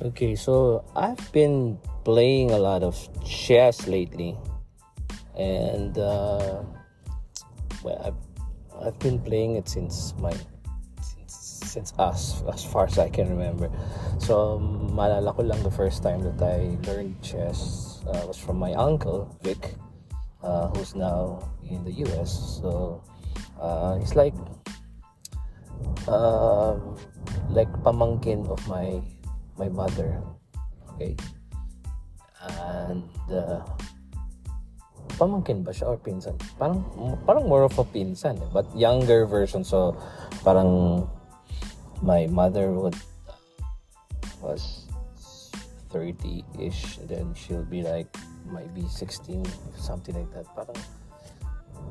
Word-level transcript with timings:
Okay, 0.00 0.32
so 0.32 0.80
I've 0.96 1.20
been 1.30 1.76
playing 2.08 2.52
a 2.52 2.58
lot 2.58 2.80
of 2.82 2.96
chess 3.20 3.84
lately, 3.84 4.32
and 5.36 5.92
uh, 5.98 6.64
well, 7.84 8.00
I've, 8.00 8.16
I've 8.80 8.98
been 8.98 9.20
playing 9.20 9.60
it 9.60 9.68
since 9.68 10.14
my 10.16 10.32
since 11.04 11.36
since 11.68 11.92
us 12.00 12.40
as 12.48 12.64
far 12.64 12.88
as 12.88 12.96
I 12.96 13.12
can 13.12 13.28
remember. 13.28 13.68
So 14.16 14.56
malala 14.88 15.36
ko 15.36 15.44
lang 15.44 15.60
the 15.60 15.70
first 15.70 16.00
time 16.00 16.24
that 16.24 16.40
I 16.40 16.80
learned 16.88 17.20
chess 17.20 18.00
uh, 18.08 18.24
was 18.24 18.40
from 18.40 18.56
my 18.56 18.72
uncle 18.72 19.28
Vic, 19.44 19.76
uh, 20.40 20.72
who's 20.72 20.96
now 20.96 21.44
in 21.68 21.84
the 21.84 21.92
U.S. 22.08 22.64
So 22.64 23.04
uh, 23.60 24.00
he's 24.00 24.16
like 24.16 24.32
uh, 26.08 26.80
like 27.52 27.68
pamangkin 27.84 28.48
of 28.48 28.64
my 28.64 29.04
my 29.60 29.68
mother. 29.68 30.24
Okay? 30.96 31.12
And 32.40 33.04
uh, 33.28 33.60
pamangkin 35.20 35.60
ba 35.60 35.76
siya 35.76 35.92
or 35.92 36.00
pinsan? 36.00 36.40
Parang 36.56 36.80
parang 37.28 37.44
more 37.44 37.68
of 37.68 37.76
a 37.76 37.84
pinsan, 37.84 38.40
eh, 38.40 38.48
but 38.48 38.64
younger 38.72 39.28
version. 39.28 39.60
So 39.60 39.92
parang 40.40 41.04
my 42.00 42.24
mother 42.32 42.72
would 42.72 42.96
was 44.40 44.88
30-ish 45.92 46.96
then 47.04 47.34
she'll 47.36 47.66
be 47.66 47.82
like 47.82 48.08
might 48.48 48.72
be 48.74 48.88
16 48.88 49.44
something 49.76 50.16
like 50.16 50.32
that 50.32 50.48
parang 50.56 50.80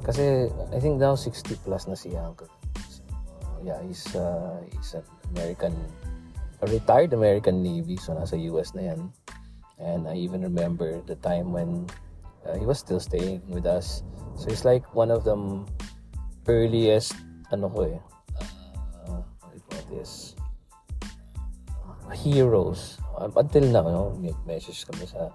kasi 0.01 0.49
I 0.73 0.79
think 0.81 0.97
now 0.97 1.13
60 1.13 1.61
plus 1.61 1.85
na 1.85 1.93
si 1.93 2.17
uncle 2.17 2.49
so, 2.89 3.05
yeah 3.61 3.77
he's 3.85 4.01
uh, 4.15 4.57
he's 4.73 4.97
an 4.97 5.05
American 5.35 5.77
a 6.61 6.65
retired 6.67 7.13
American 7.13 7.63
Navy, 7.63 7.95
so 7.95 8.13
nasa 8.13 8.35
US 8.53 8.75
na 8.75 8.93
yan. 8.93 9.11
And 9.79 10.07
I 10.07 10.15
even 10.19 10.43
remember 10.43 10.99
the 11.07 11.15
time 11.23 11.55
when 11.55 11.87
uh, 12.43 12.59
he 12.59 12.65
was 12.67 12.79
still 12.79 12.99
staying 12.99 13.43
with 13.47 13.65
us. 13.65 14.03
So 14.35 14.51
he's 14.51 14.67
like 14.67 14.83
one 14.95 15.11
of 15.11 15.23
the 15.23 15.35
earliest, 16.47 17.15
ano 17.51 17.71
ko 17.71 17.87
eh, 17.87 17.99
uh, 19.07 19.23
what 19.43 19.51
do 19.51 19.55
you 19.55 19.63
call 19.67 19.83
this? 19.87 20.35
heroes. 22.13 22.97
Um, 23.17 23.33
until 23.35 23.65
now, 23.69 23.83
no, 23.83 24.03
may 24.17 24.33
message 24.47 24.85
kami 24.87 25.05
sa 25.05 25.29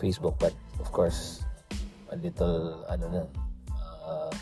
Facebook, 0.00 0.38
but 0.38 0.54
of 0.80 0.90
course, 0.90 1.44
a 2.10 2.16
little, 2.16 2.84
ano 2.90 3.04
na, 3.12 3.22
uh, 4.04 4.32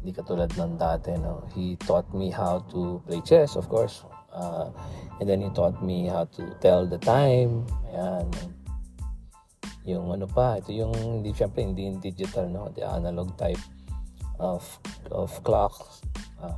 hindi 0.00 0.12
katulad 0.12 0.50
ng 0.56 0.76
dati, 0.76 1.16
no. 1.20 1.44
He 1.52 1.76
taught 1.84 2.08
me 2.12 2.30
how 2.30 2.64
to 2.72 3.00
play 3.06 3.20
chess, 3.24 3.56
of 3.56 3.68
course. 3.68 4.04
Uh, 4.34 4.68
and 5.20 5.30
then 5.30 5.40
he 5.40 5.48
taught 5.54 5.78
me 5.82 6.10
how 6.10 6.26
to 6.34 6.42
tell 6.60 6.84
the 6.84 6.98
time. 6.98 7.62
Ayan. 7.94 8.26
Yung 9.86 10.10
ano 10.10 10.26
pa, 10.26 10.58
ito 10.58 10.72
yung 10.74 10.92
hindi 10.96 11.30
syempre 11.30 11.62
hindi 11.62 11.86
yung 11.86 12.00
digital 12.00 12.48
no, 12.48 12.72
the 12.72 12.82
analog 12.82 13.30
type 13.38 13.60
of 14.40 14.64
of 15.12 15.30
clocks. 15.46 16.02
Uh, 16.42 16.56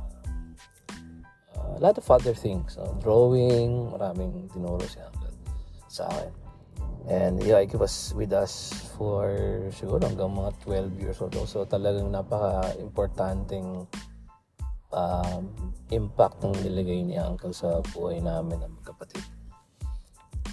uh, 1.53 1.77
a 1.77 1.81
lot 1.83 1.93
of 1.99 2.07
other 2.09 2.33
things. 2.33 2.79
Uh, 2.79 2.89
drawing, 3.03 3.93
maraming 3.93 4.49
tinuro 4.49 4.81
si 4.87 4.97
Uncle 5.03 5.35
sa 5.91 6.09
akin. 6.09 6.33
And 7.07 7.39
yeah, 7.39 7.63
he 7.63 7.77
was 7.79 8.11
with 8.19 8.35
us 8.35 8.91
for 8.99 9.31
siguro 9.71 10.03
hanggang 10.03 10.35
mga 10.35 10.51
12 10.91 10.99
years 10.99 11.17
old. 11.23 11.35
So 11.47 11.63
talagang 11.63 12.11
napaka-importanting 12.11 13.87
um, 14.91 15.51
impact 15.91 16.43
ng 16.43 16.55
nilagay 16.63 17.03
ni 17.03 17.15
Uncle 17.19 17.55
sa 17.55 17.79
buhay 17.95 18.19
namin 18.19 18.59
ng 18.63 18.71
magkapatid. 18.81 19.23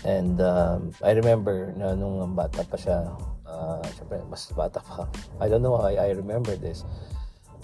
And 0.04 0.36
um, 0.44 0.92
I 1.00 1.16
remember 1.16 1.72
na 1.80 1.96
nung 1.96 2.20
bata 2.36 2.60
pa 2.66 2.76
siya, 2.76 3.08
uh, 3.48 3.80
syempre 3.96 4.20
mas 4.28 4.52
bata 4.52 4.84
pa. 4.84 5.08
I 5.40 5.48
don't 5.48 5.64
know 5.64 5.80
I, 5.80 5.96
I 5.96 6.08
remember 6.12 6.54
this. 6.56 6.84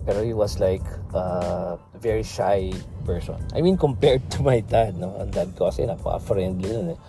Pero 0.08 0.24
he 0.24 0.32
was 0.32 0.56
like 0.56 0.84
uh, 1.12 1.76
a 1.76 1.98
very 2.00 2.24
shy 2.24 2.72
person. 3.04 3.36
I 3.52 3.60
mean, 3.60 3.76
compared 3.76 4.24
to 4.32 4.40
my 4.40 4.64
dad, 4.64 4.96
no? 4.96 5.12
Ang 5.20 5.28
dad 5.28 5.52
ko 5.52 5.68
kasi 5.68 5.84
napaka-friendly 5.84 6.72
nun 6.72 6.96
eh. 6.96 7.00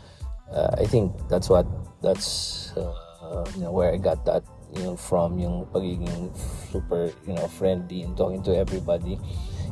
Uh, 0.51 0.75
I 0.75 0.83
think 0.83 1.15
that's 1.31 1.47
what, 1.47 1.63
that's, 2.03 2.75
uh, 2.75 3.47
you 3.55 3.63
know, 3.63 3.71
where 3.71 3.95
I 3.95 3.95
got 3.95 4.27
that, 4.27 4.43
you 4.75 4.83
know, 4.83 4.99
from 4.99 5.39
yung 5.39 5.63
pagiging 5.71 6.35
super, 6.67 7.15
you 7.23 7.31
know, 7.31 7.47
friendly 7.47 8.03
and 8.03 8.19
talking 8.19 8.43
to 8.43 8.51
everybody 8.51 9.15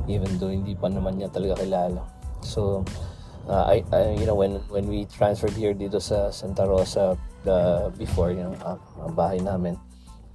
even 0.10 0.42
though 0.42 0.50
hindi 0.50 0.74
pa 0.74 0.90
naman 0.90 1.22
niya 1.22 1.30
talaga 1.30 1.62
kilala. 1.62 2.02
So, 2.42 2.82
uh, 3.46 3.70
I, 3.70 3.86
I, 3.94 4.18
you 4.18 4.26
know, 4.26 4.34
when 4.34 4.58
when 4.74 4.90
we 4.90 5.06
transferred 5.06 5.54
here 5.54 5.78
dito 5.78 6.02
sa 6.02 6.34
Santa 6.34 6.66
Rosa 6.66 7.14
uh, 7.46 7.94
before, 7.94 8.34
you 8.34 8.42
know, 8.42 8.58
uh, 8.66 8.82
ang 9.06 9.14
bahay 9.14 9.38
namin, 9.38 9.78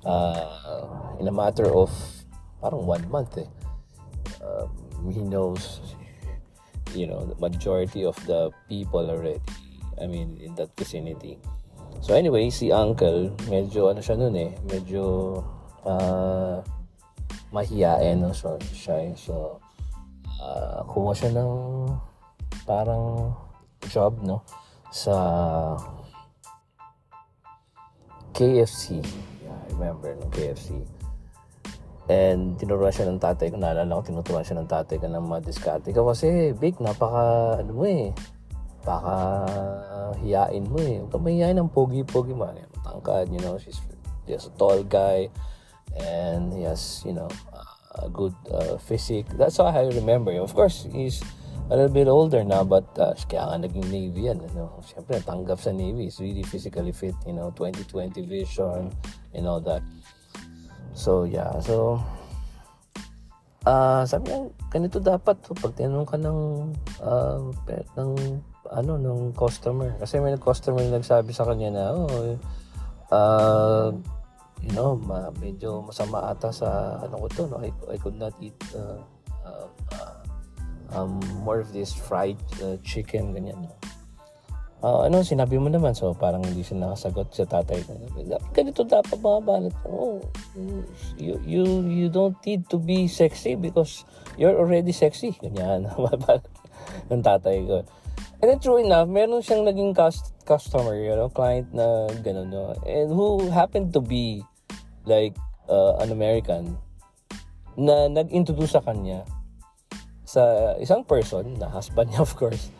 uh, 0.06 1.18
in 1.18 1.26
a 1.26 1.34
matter 1.34 1.66
of 1.66 1.90
parang 2.62 2.86
one 2.86 3.02
month 3.10 3.34
eh, 3.42 3.50
uh, 4.38 4.70
he 5.10 5.20
knows, 5.20 5.82
you 6.94 7.10
know, 7.10 7.26
the 7.26 7.36
majority 7.42 8.06
of 8.06 8.14
the 8.30 8.54
people 8.70 9.02
already. 9.10 9.42
I 9.98 10.06
mean, 10.06 10.38
in 10.42 10.54
that 10.58 10.74
vicinity. 10.74 11.38
So 12.02 12.18
anyway, 12.18 12.50
si 12.50 12.74
Uncle, 12.74 13.30
medyo 13.46 13.94
ano 13.94 14.02
siya 14.02 14.18
noon 14.18 14.34
eh, 14.34 14.50
medyo 14.66 15.38
uh, 15.86 16.58
mahiyain 17.54 18.18
no 18.18 18.34
so 18.34 18.58
siya 18.74 19.14
so 19.14 19.62
uh, 20.44 20.84
kuha 20.84 21.16
siya 21.16 21.32
ng 21.32 21.52
parang 22.68 23.32
job 23.88 24.20
no? 24.20 24.44
Sa 24.92 25.16
KFC 28.36 29.00
yeah, 29.40 29.56
I 29.56 29.66
remember 29.72 30.12
no 30.20 30.28
KFC 30.28 30.84
and 32.04 32.60
tinuruan 32.60 32.92
siya 32.92 33.08
ng 33.08 33.16
tatay 33.16 33.48
ko. 33.48 33.56
Naalala 33.56 33.96
ko 33.96 34.12
tinuturuan 34.12 34.44
siya 34.44 34.60
ng 34.60 34.68
tatay 34.68 35.00
ko 35.00 35.08
ng 35.08 35.24
mga 35.24 35.40
diskarte 35.48 35.88
kasi 35.88 36.52
big 36.52 36.76
napaka 36.76 37.56
ano 37.64 37.72
mo 37.72 37.84
eh 37.88 38.12
baka 38.84 39.16
hiyain 40.20 40.68
mo 40.68 40.76
eh. 40.84 41.00
Huwag 41.00 41.10
ka 41.16 41.18
mahihain 41.18 41.56
ng 41.56 41.72
pogi-pogi 41.72 42.36
man 42.36 42.60
matangkad 42.76 43.32
you 43.32 43.40
know 43.40 43.56
she's 43.56 43.80
just 44.28 44.52
a 44.52 44.54
tall 44.60 44.84
guy. 44.84 45.32
And 45.94 46.50
he 46.52 46.66
has 46.68 47.00
you 47.08 47.16
know 47.16 47.30
a 47.94 48.08
good 48.08 48.34
uh, 48.50 48.76
physique. 48.78 49.26
That's 49.38 49.56
how 49.56 49.70
I 49.70 49.86
remember 49.86 50.32
him. 50.32 50.42
Of 50.42 50.54
course, 50.54 50.86
he's 50.90 51.22
a 51.70 51.76
little 51.76 51.92
bit 51.92 52.08
older 52.08 52.44
now, 52.44 52.64
but 52.64 52.84
uh, 52.98 53.14
kaya 53.24 53.48
nga 53.48 53.56
naging 53.64 53.88
Navy 53.88 54.28
yan. 54.28 54.42
Ano? 54.52 54.82
Siyempre, 54.84 55.22
tanggap 55.24 55.62
sa 55.62 55.72
Navy. 55.72 56.10
He's 56.10 56.20
really 56.20 56.44
physically 56.44 56.92
fit, 56.92 57.16
you 57.24 57.32
know, 57.32 57.54
2020 57.56 58.20
vision 58.26 58.92
and 59.32 59.44
all 59.46 59.62
that. 59.64 59.80
So, 60.92 61.24
yeah. 61.24 61.56
So, 61.64 62.02
uh, 63.64 64.04
sabi 64.04 64.30
niya, 64.30 64.40
ganito 64.68 65.00
dapat. 65.00 65.40
So, 65.46 65.56
pag 65.56 65.72
tinanong 65.74 66.08
ka 66.08 66.18
ng, 66.20 66.40
uh, 67.00 67.38
ng, 67.96 68.10
ano, 68.68 68.92
ng 69.00 69.32
customer. 69.32 69.96
Kasi 69.96 70.20
may 70.20 70.36
customer 70.36 70.84
nagsabi 70.84 71.32
sa 71.32 71.48
kanya 71.48 71.70
na, 71.72 71.84
oh, 71.96 72.36
uh, 73.08 73.88
you 74.64 74.72
know, 74.72 74.96
ma, 74.96 75.28
medyo 75.36 75.84
masama 75.84 76.32
ata 76.32 76.48
sa 76.48 76.96
ano 77.04 77.20
ko 77.20 77.26
to, 77.28 77.42
no? 77.52 77.60
I, 77.60 77.68
I 77.92 77.96
could 78.00 78.16
not 78.16 78.32
eat 78.40 78.56
uh, 78.72 79.04
uh, 79.44 79.68
uh, 79.92 80.16
um, 80.96 81.20
more 81.44 81.60
of 81.60 81.72
this 81.76 81.92
fried 81.92 82.40
uh, 82.64 82.80
chicken, 82.80 83.36
ganyan. 83.36 83.68
No? 83.68 83.72
Uh, 84.84 85.08
ano, 85.08 85.24
sinabi 85.24 85.56
mo 85.56 85.72
naman, 85.72 85.96
so 85.96 86.12
parang 86.12 86.44
hindi 86.44 86.60
siya 86.60 86.76
nakasagot 86.80 87.32
sa 87.32 87.44
tatay. 87.48 87.80
Ganito 88.52 88.84
dapat 88.84 89.16
mga 89.16 89.40
banat. 89.44 89.74
Oh, 89.88 90.20
you, 91.16 91.40
you, 91.44 91.64
you 91.88 92.08
don't 92.12 92.36
need 92.44 92.68
to 92.68 92.76
be 92.76 93.08
sexy 93.08 93.56
because 93.56 94.04
you're 94.36 94.56
already 94.56 94.92
sexy. 94.92 95.32
Ganyan, 95.40 95.88
ng 97.12 97.24
tatay 97.24 97.64
ko. 97.64 97.80
And 98.44 98.52
then 98.52 98.60
true 98.60 98.76
enough, 98.76 99.08
meron 99.08 99.40
siyang 99.40 99.64
naging 99.64 99.96
cust- 99.96 100.36
customer, 100.44 101.00
you 101.00 101.16
know, 101.16 101.32
client 101.32 101.72
na 101.72 102.12
gano'n, 102.20 102.52
no? 102.52 102.76
And 102.84 103.08
who 103.08 103.48
happened 103.48 103.96
to 103.96 104.04
be 104.04 104.44
like 105.04 105.36
uh, 105.68 106.00
an 106.00 106.12
American 106.12 106.76
na 107.74 108.06
nag-introduce 108.08 108.76
sa 108.76 108.82
kanya 108.84 109.24
sa 110.24 110.74
isang 110.80 111.04
person 111.04 111.58
na 111.60 111.68
husband 111.68 112.10
niya 112.10 112.24
of 112.26 112.34
course 112.34 112.70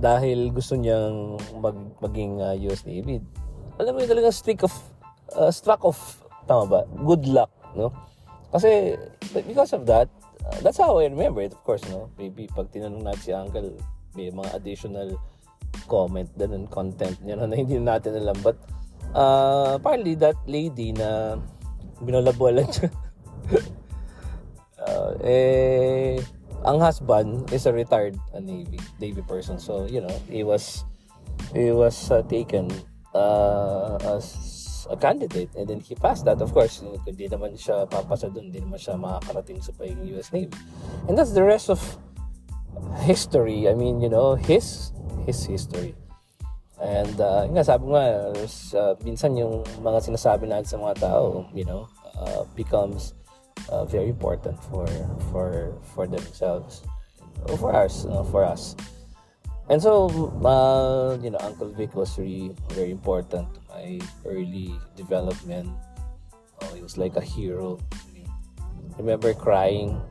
dahil 0.00 0.48
gusto 0.50 0.80
niyang 0.80 1.36
mag, 1.60 1.76
maging 2.00 2.40
uh, 2.40 2.56
US 2.72 2.88
Navy. 2.88 3.20
Alam 3.76 3.92
mo 3.94 3.98
yung 4.00 4.10
talagang 4.10 4.32
stick 4.32 4.64
of 4.64 4.72
uh, 5.36 5.52
struck 5.52 5.84
of 5.84 5.96
tama 6.48 6.64
ba? 6.66 6.80
Good 7.04 7.28
luck, 7.28 7.52
no? 7.76 7.92
Kasi 8.48 8.96
because 9.44 9.76
of 9.76 9.84
that, 9.84 10.08
uh, 10.42 10.56
that's 10.64 10.80
how 10.80 10.96
I 10.96 11.12
remember 11.12 11.44
it, 11.44 11.52
of 11.52 11.60
course, 11.68 11.84
no? 11.92 12.08
Maybe 12.16 12.48
pag 12.48 12.72
tinanong 12.72 13.04
natin 13.04 13.22
si 13.22 13.32
Uncle, 13.36 13.76
may 14.16 14.32
mga 14.32 14.56
additional 14.56 15.20
comment 15.86 16.26
din 16.34 16.56
and 16.56 16.66
content 16.72 17.14
niya 17.22 17.38
no, 17.38 17.46
na 17.46 17.54
hindi 17.54 17.76
natin 17.76 18.16
alam. 18.16 18.40
But 18.40 18.56
uh, 19.14 19.78
apparently 19.78 20.14
that 20.18 20.36
lady 20.46 20.92
na 20.92 21.38
binalabualan 22.02 22.66
siya. 22.70 22.90
Uh, 24.80 25.12
eh 25.24 26.18
ang 26.64 26.76
husband 26.76 27.48
is 27.52 27.64
a 27.64 27.72
retired 27.72 28.16
uh, 28.36 28.40
Navy 28.40 28.80
Navy 29.00 29.22
person. 29.24 29.58
So 29.58 29.86
you 29.88 30.00
know 30.00 30.12
he 30.28 30.44
was 30.44 30.84
he 31.56 31.72
was 31.72 31.96
uh, 32.12 32.22
taken 32.28 32.68
uh, 33.16 33.96
as 34.04 34.36
a 34.90 34.96
candidate 34.96 35.52
and 35.56 35.68
then 35.68 35.80
he 35.80 35.94
passed 35.94 36.24
that. 36.28 36.40
Of 36.40 36.52
course 36.52 36.84
hindi 37.04 37.28
naman 37.28 37.56
siya 37.56 37.88
papasa 37.88 38.28
doon 38.28 38.52
hindi 38.52 38.60
naman 38.60 38.80
siya 38.80 38.96
makakarating 38.96 39.60
sa 39.64 39.72
pagiging 39.76 40.08
US 40.20 40.32
Navy. 40.32 40.52
And 41.08 41.16
that's 41.16 41.32
the 41.32 41.44
rest 41.44 41.72
of 41.72 41.80
history. 43.04 43.68
I 43.68 43.74
mean 43.76 44.00
you 44.00 44.08
know 44.12 44.36
his 44.36 44.92
his 45.24 45.44
history 45.44 45.96
and 46.80 47.20
uh, 47.20 47.44
nga 47.52 47.62
sabi 47.64 47.92
nga 47.92 48.32
uh, 48.32 48.94
minsan 49.04 49.36
yung 49.36 49.60
mga 49.84 50.00
sinasabi 50.00 50.48
natin 50.48 50.68
sa 50.68 50.80
mga 50.80 50.96
tao 51.00 51.44
you 51.52 51.64
know 51.64 51.84
uh, 52.16 52.42
becomes 52.56 53.12
uh, 53.68 53.84
very 53.84 54.08
important 54.08 54.56
for 54.72 54.88
for 55.28 55.76
for 55.92 56.04
themselves 56.08 56.82
or 57.48 57.56
for 57.60 57.70
us 57.76 58.08
uh, 58.08 58.24
for 58.24 58.44
us 58.44 58.74
and 59.70 59.78
so, 59.78 60.10
uh, 60.42 61.14
you 61.22 61.30
know, 61.30 61.38
Uncle 61.38 61.70
Vic 61.70 61.94
was 61.94 62.18
really 62.18 62.50
very 62.74 62.90
important 62.90 63.46
to 63.54 63.60
my 63.70 64.02
early 64.26 64.74
development. 64.96 65.70
Oh, 66.60 66.74
he 66.74 66.82
was 66.82 66.98
like 66.98 67.14
a 67.14 67.22
hero. 67.22 67.78
I 68.18 68.98
remember 68.98 69.32
crying 69.32 70.02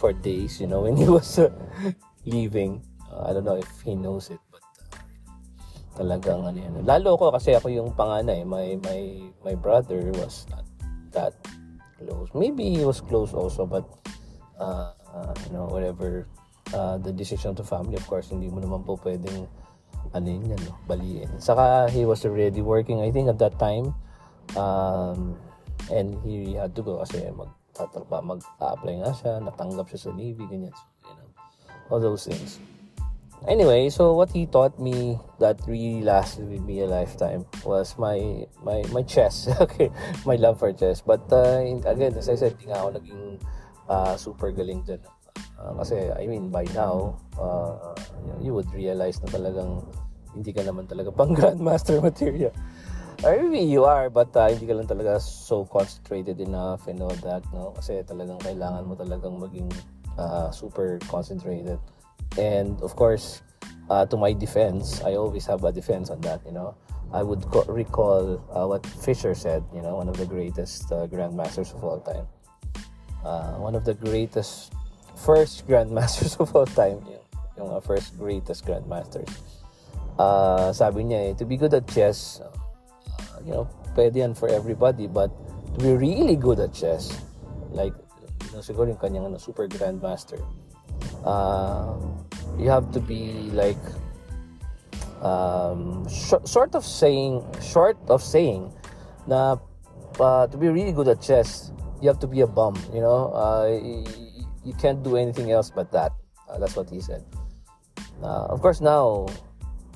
for 0.00 0.14
days, 0.14 0.58
you 0.58 0.66
know, 0.66 0.88
when 0.88 0.96
he 0.96 1.04
was 1.20 1.38
uh, 1.38 1.52
leaving. 2.24 2.80
Uh, 3.12 3.28
I 3.28 3.32
don't 3.34 3.44
know 3.44 3.60
if 3.60 3.68
he 3.84 3.94
knows 3.94 4.32
it, 4.32 4.40
talagang 5.98 6.46
ano 6.46 6.54
yan. 6.54 6.86
Lalo 6.86 7.18
ko 7.18 7.34
kasi 7.34 7.58
ako 7.58 7.68
yung 7.74 7.90
panganay. 7.98 8.46
My, 8.46 8.78
my, 8.86 9.00
my 9.42 9.54
brother 9.58 10.14
was 10.14 10.46
not 10.48 10.62
that 11.10 11.34
close. 11.98 12.30
Maybe 12.32 12.70
he 12.70 12.86
was 12.86 13.02
close 13.02 13.34
also, 13.34 13.66
but, 13.66 13.82
uh, 14.62 14.94
uh, 15.10 15.34
you 15.44 15.52
know, 15.52 15.66
whatever 15.66 16.30
uh, 16.74 16.98
the 16.98 17.12
decision 17.12 17.54
to 17.54 17.64
family 17.64 17.96
of 17.96 18.04
course 18.06 18.28
hindi 18.28 18.48
mo 18.48 18.60
naman 18.60 18.84
po 18.84 19.00
pwedeng 19.00 19.48
ano 20.12 20.26
yun 20.26 20.52
yan, 20.52 20.60
no, 20.64 20.72
baliin 20.88 21.30
saka 21.40 21.88
he 21.92 22.04
was 22.04 22.24
already 22.24 22.64
working 22.64 23.00
I 23.00 23.12
think 23.12 23.28
at 23.28 23.40
that 23.40 23.56
time 23.60 23.92
um, 24.56 25.36
and 25.92 26.16
he 26.24 26.56
had 26.56 26.72
to 26.76 26.82
go 26.84 27.00
kasi 27.04 27.28
magtatrapa 27.28 28.24
mag-apply 28.24 28.94
nga 29.04 29.12
siya 29.12 29.32
natanggap 29.44 29.86
siya 29.92 30.00
sa 30.08 30.10
Navy 30.16 30.44
ganyan 30.48 30.72
so, 30.72 30.84
you 31.08 31.14
know 31.16 31.28
all 31.88 32.00
those 32.00 32.28
things 32.28 32.60
anyway 33.46 33.88
so 33.88 34.12
what 34.14 34.32
he 34.32 34.46
taught 34.46 34.74
me 34.80 35.14
that 35.38 35.60
really 35.68 36.02
lasted 36.02 36.48
with 36.50 36.62
me 36.66 36.80
a 36.82 36.86
lifetime 36.86 37.46
was 37.64 37.94
my 37.98 38.42
my 38.64 38.82
my 38.90 39.02
chess 39.02 39.46
okay 39.62 39.92
my 40.26 40.34
love 40.34 40.58
for 40.58 40.72
chess 40.72 41.00
but 41.00 41.22
uh, 41.30 41.62
again 41.86 42.16
as 42.18 42.28
I 42.28 42.34
said 42.34 42.58
hindi 42.58 42.72
nga 42.72 42.82
ako 42.82 42.98
naging 42.98 43.22
uh, 43.86 44.16
super 44.18 44.50
galing 44.50 44.82
dyan 44.82 44.98
Uh, 45.58 45.74
kasi, 45.82 46.10
I 46.14 46.30
mean, 46.30 46.54
by 46.54 46.62
now, 46.70 47.18
uh, 47.34 47.94
you, 48.38 48.54
would 48.54 48.70
realize 48.70 49.18
na 49.18 49.26
talagang 49.26 49.82
hindi 50.30 50.54
ka 50.54 50.62
naman 50.62 50.86
talaga 50.86 51.10
pang 51.10 51.34
grandmaster 51.38 51.98
material. 51.98 52.54
Or 53.26 53.34
maybe 53.34 53.66
you 53.66 53.82
are, 53.82 54.06
but 54.06 54.30
uh, 54.38 54.46
hindi 54.46 54.70
ka 54.70 54.78
lang 54.78 54.86
talaga 54.86 55.18
so 55.18 55.66
concentrated 55.66 56.38
enough 56.38 56.86
and 56.86 57.02
all 57.02 57.18
that, 57.26 57.42
no? 57.50 57.74
Kasi 57.74 58.06
talagang 58.06 58.38
kailangan 58.38 58.86
mo 58.86 58.94
talagang 58.94 59.34
maging 59.42 59.66
uh, 60.14 60.54
super 60.54 61.02
concentrated. 61.10 61.82
And 62.38 62.80
of 62.80 62.94
course, 62.94 63.42
uh, 63.90 64.06
to 64.06 64.16
my 64.16 64.32
defense, 64.32 65.02
I 65.02 65.14
always 65.18 65.44
have 65.46 65.64
a 65.64 65.72
defense 65.72 66.10
on 66.10 66.20
that, 66.22 66.40
you 66.46 66.52
know. 66.52 66.74
I 67.12 67.22
would 67.22 67.42
co- 67.50 67.64
recall 67.66 68.38
uh, 68.54 68.66
what 68.66 68.86
Fisher 68.86 69.34
said, 69.34 69.64
you 69.74 69.82
know, 69.82 69.96
one 69.96 70.08
of 70.08 70.16
the 70.16 70.26
greatest 70.26 70.92
uh, 70.92 71.08
grandmasters 71.08 71.74
of 71.74 71.82
all 71.82 72.00
time. 72.00 72.26
Uh, 73.24 73.58
one 73.58 73.74
of 73.74 73.84
the 73.84 73.94
greatest 73.94 74.72
first 75.16 75.66
grandmasters 75.68 76.38
of 76.38 76.54
all 76.54 76.66
time, 76.66 77.02
yung, 77.08 77.24
yung 77.56 77.70
uh, 77.74 77.80
first 77.80 78.16
greatest 78.18 78.64
grandmasters. 78.64 79.28
Uh, 80.18 80.72
sabi 80.72 81.04
niya 81.04 81.30
eh, 81.30 81.32
to 81.34 81.46
be 81.46 81.56
good 81.56 81.72
at 81.72 81.86
chess, 81.88 82.42
uh, 82.44 83.40
you 83.46 83.52
know, 83.52 83.66
pwede 83.96 84.14
yan 84.14 84.34
for 84.34 84.50
everybody, 84.50 85.06
but 85.06 85.32
to 85.74 85.78
be 85.80 85.94
really 85.94 86.36
good 86.36 86.60
at 86.60 86.74
chess, 86.74 87.14
like, 87.70 87.94
you 88.46 88.52
know, 88.52 88.62
siguro 88.62 88.90
yung 88.90 89.00
kanyang 89.00 89.26
ano, 89.26 89.38
super 89.38 89.66
grandmaster, 89.66 90.38
uh, 91.24 91.94
you 92.58 92.68
have 92.68 92.90
to 92.92 93.00
be 93.00 93.50
like, 93.52 93.80
um, 95.22 96.06
sh- 96.08 96.42
sort 96.44 96.74
of 96.74 96.84
saying, 96.84 97.44
short 97.62 97.98
of 98.08 98.22
saying, 98.22 98.72
na 99.26 99.56
uh, 100.20 100.46
to 100.46 100.56
be 100.56 100.68
really 100.68 100.92
good 100.92 101.08
at 101.08 101.20
chess, 101.20 101.70
you 102.00 102.08
have 102.08 102.18
to 102.18 102.26
be 102.26 102.40
a 102.42 102.46
bum, 102.46 102.76
you 102.92 103.00
know, 103.00 103.32
uh, 103.34 103.66
you 104.64 104.74
can't 104.74 105.02
do 105.02 105.16
anything 105.16 105.50
else 105.50 105.70
but 105.70 105.90
that. 105.92 106.12
Uh, 106.48 106.58
that's 106.58 106.76
what 106.76 106.88
he 106.88 107.00
said. 107.00 107.24
Uh, 108.22 108.46
of 108.50 108.60
course, 108.60 108.80
now 108.80 109.26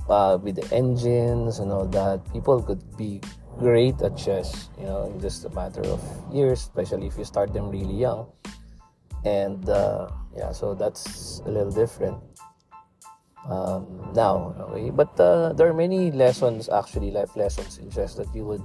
uh, 0.09 0.39
with 0.41 0.57
the 0.57 0.67
engines 0.75 1.59
and 1.59 1.73
all 1.73 1.87
that, 1.87 2.21
people 2.33 2.63
could 2.63 2.83
be 2.97 3.21
great 3.59 4.01
at 4.03 4.17
chess. 4.17 4.69
You 4.79 4.87
know, 4.87 5.11
in 5.13 5.21
just 5.21 5.45
a 5.45 5.51
matter 5.51 5.83
of 5.83 6.01
years, 6.33 6.61
especially 6.61 7.07
if 7.07 7.19
you 7.19 7.25
start 7.25 7.53
them 7.53 7.71
really 7.71 7.95
young. 7.95 8.27
And 9.25 9.69
uh, 9.69 10.09
yeah, 10.37 10.53
so 10.53 10.75
that's 10.75 11.41
a 11.47 11.51
little 11.51 11.71
different 11.71 12.19
um, 13.49 14.13
now. 14.15 14.55
Okay? 14.71 14.91
But 14.91 15.19
uh, 15.19 15.53
there 15.53 15.69
are 15.69 15.75
many 15.75 16.11
lessons, 16.11 16.69
actually, 16.69 17.11
life 17.11 17.37
lessons 17.37 17.79
in 17.79 17.91
chess 17.91 18.15
that 18.15 18.33
you 18.35 18.45
would 18.45 18.65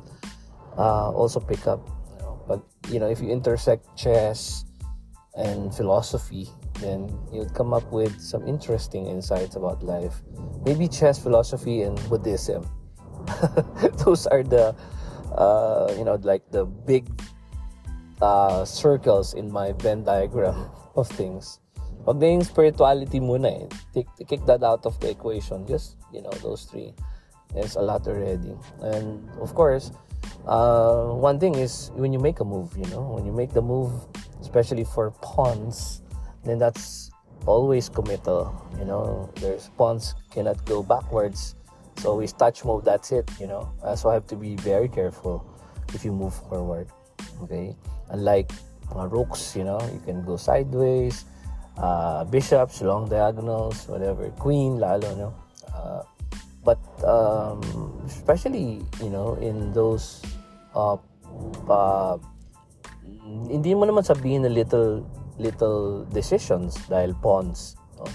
uh, 0.77 1.12
also 1.12 1.39
pick 1.39 1.68
up. 1.68 1.88
You 2.09 2.18
know? 2.24 2.42
But 2.48 2.62
you 2.89 3.00
know, 3.00 3.07
if 3.07 3.21
you 3.21 3.30
intersect 3.30 3.86
chess 3.98 4.65
and 5.36 5.74
philosophy, 5.74 6.50
then 6.80 7.09
you'd 7.31 7.54
come 7.54 7.74
up 7.74 7.92
with 7.92 8.19
some 8.19 8.48
interesting 8.48 9.07
insights 9.07 9.56
about 9.56 9.83
life. 9.83 10.21
Maybe 10.65 10.88
chess, 10.88 11.19
philosophy, 11.21 11.83
and 11.83 11.98
Buddhism. 12.09 12.68
Those 14.06 14.25
are 14.27 14.44
the, 14.44 14.75
uh, 15.36 15.94
you 15.98 16.04
know, 16.04 16.15
like 16.21 16.50
the 16.51 16.65
big 16.65 17.09
uh, 18.21 18.65
circles 18.65 19.33
in 19.33 19.51
my 19.51 19.71
Venn 19.73 20.03
diagram 20.03 20.69
of 20.95 21.07
things. 21.07 21.59
Pag 22.07 22.23
na 22.23 22.39
yung 22.39 22.43
spirituality 22.43 23.19
muna 23.19 23.51
eh, 23.51 23.67
take, 23.93 24.07
kick 24.27 24.39
that 24.47 24.63
out 24.63 24.85
of 24.87 24.95
the 25.03 25.11
equation. 25.11 25.67
Just, 25.67 25.99
you 26.13 26.21
know, 26.21 26.31
those 26.39 26.63
three. 26.63 26.95
There's 27.53 27.75
a 27.75 27.83
lot 27.83 28.07
already. 28.07 28.55
And 28.81 29.27
of 29.43 29.53
course, 29.55 29.91
uh, 30.47 31.11
one 31.11 31.39
thing 31.39 31.55
is 31.55 31.91
when 31.95 32.13
you 32.13 32.19
make 32.19 32.39
a 32.39 32.45
move, 32.45 32.71
you 32.77 32.87
know, 32.91 33.03
when 33.03 33.25
you 33.25 33.31
make 33.31 33.51
the 33.51 33.61
move, 33.61 33.91
especially 34.39 34.83
for 34.83 35.11
pawns, 35.19 36.01
then 36.44 36.59
that's 36.59 37.11
always 37.45 37.89
committal. 37.89 38.56
You 38.80 38.85
know, 38.85 39.30
there's 39.35 39.69
pawns 39.77 40.15
cannot 40.31 40.63
go 40.65 40.83
backwards. 40.83 41.56
So 41.97 42.11
always 42.11 42.31
touch 42.31 42.63
move, 42.63 42.85
that's 42.85 43.11
it, 43.11 43.30
you 43.39 43.47
know. 43.47 43.73
Uh, 43.83 43.95
so 43.95 44.09
I 44.09 44.13
have 44.13 44.27
to 44.27 44.35
be 44.35 44.56
very 44.56 44.87
careful 44.87 45.44
if 45.94 46.06
you 46.06 46.11
move 46.11 46.35
forward. 46.47 46.87
Okay. 47.44 47.75
Unlike 48.09 48.51
uh, 48.95 49.07
rooks, 49.07 49.56
you 49.56 49.63
know, 49.63 49.79
you 49.94 50.01
can 50.06 50.23
go 50.23 50.37
sideways, 50.37 51.25
uh, 51.77 52.23
bishops, 52.25 52.81
long 52.81 53.09
diagonals, 53.09 53.87
whatever, 53.87 54.29
queen, 54.39 54.79
lalo, 54.79 55.15
no. 55.15 55.29
Uh, 55.73 56.01
but 56.63 56.79
um, 57.03 57.61
especially, 58.07 58.81
you 59.03 59.09
know, 59.09 59.35
in 59.35 59.71
those 59.73 60.21
uh, 60.75 60.97
uh, 61.69 62.17
hindi 63.47 63.75
mo 63.75 63.83
naman 63.83 64.03
sabihin 64.03 64.47
na 64.47 64.51
little 64.51 65.03
little 65.37 66.07
decisions 66.09 66.79
dahil 66.89 67.13
pawns 67.19 67.77
no? 67.99 68.07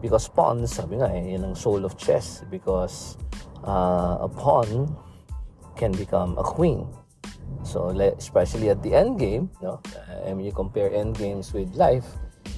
because 0.00 0.30
pawns 0.30 0.72
sabi 0.72 0.98
nga 0.98 1.10
eh 1.10 1.34
yun 1.36 1.44
ang 1.52 1.56
soul 1.58 1.84
of 1.84 1.98
chess 1.98 2.46
because 2.48 3.18
uh, 3.66 4.22
a 4.22 4.28
pawn 4.30 4.88
can 5.76 5.92
become 5.92 6.38
a 6.38 6.44
queen 6.46 6.86
so 7.62 7.88
especially 8.18 8.70
at 8.70 8.82
the 8.82 8.94
end 8.94 9.18
game 9.18 9.50
no 9.62 9.80
and 10.26 10.36
when 10.36 10.44
you 10.44 10.52
compare 10.52 10.92
end 10.92 11.16
games 11.16 11.52
with 11.52 11.72
life 11.74 12.06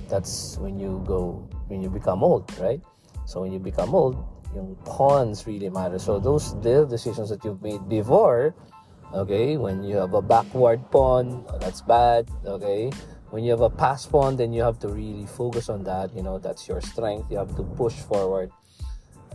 that's 0.08 0.58
when 0.58 0.78
you 0.78 1.02
go 1.06 1.46
when 1.68 1.82
you 1.82 1.88
become 1.88 2.24
old 2.24 2.44
right 2.58 2.80
so 3.26 3.40
when 3.40 3.52
you 3.52 3.58
become 3.58 3.94
old 3.94 4.16
yung 4.54 4.76
pawns 4.84 5.46
really 5.46 5.68
matter 5.68 5.98
so 5.98 6.18
those 6.18 6.54
little 6.62 6.86
decisions 6.86 7.28
that 7.28 7.44
you've 7.44 7.60
made 7.62 7.82
before 7.88 8.54
Okay, 9.14 9.54
when 9.56 9.86
you 9.86 9.94
have 10.02 10.14
a 10.14 10.22
backward 10.22 10.82
pawn, 10.90 11.46
that's 11.62 11.86
bad. 11.86 12.26
Okay, 12.42 12.90
when 13.30 13.46
you 13.46 13.54
have 13.54 13.62
a 13.62 13.70
pass 13.70 14.02
pawn, 14.06 14.34
then 14.34 14.50
you 14.50 14.58
have 14.58 14.82
to 14.82 14.90
really 14.90 15.22
focus 15.30 15.70
on 15.70 15.86
that. 15.86 16.10
You 16.18 16.26
know, 16.26 16.42
that's 16.42 16.66
your 16.66 16.82
strength. 16.82 17.30
You 17.30 17.38
have 17.38 17.54
to 17.54 17.62
push 17.62 17.94
forward. 17.94 18.50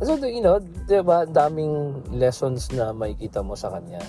So, 0.03 0.19
you 0.19 0.43
know, 0.43 0.59
diba, 0.59 1.31
daming 1.31 2.03
lessons 2.11 2.71
na 2.75 2.91
makikita 2.91 3.39
mo 3.39 3.55
sa 3.55 3.71
kanya. 3.71 4.03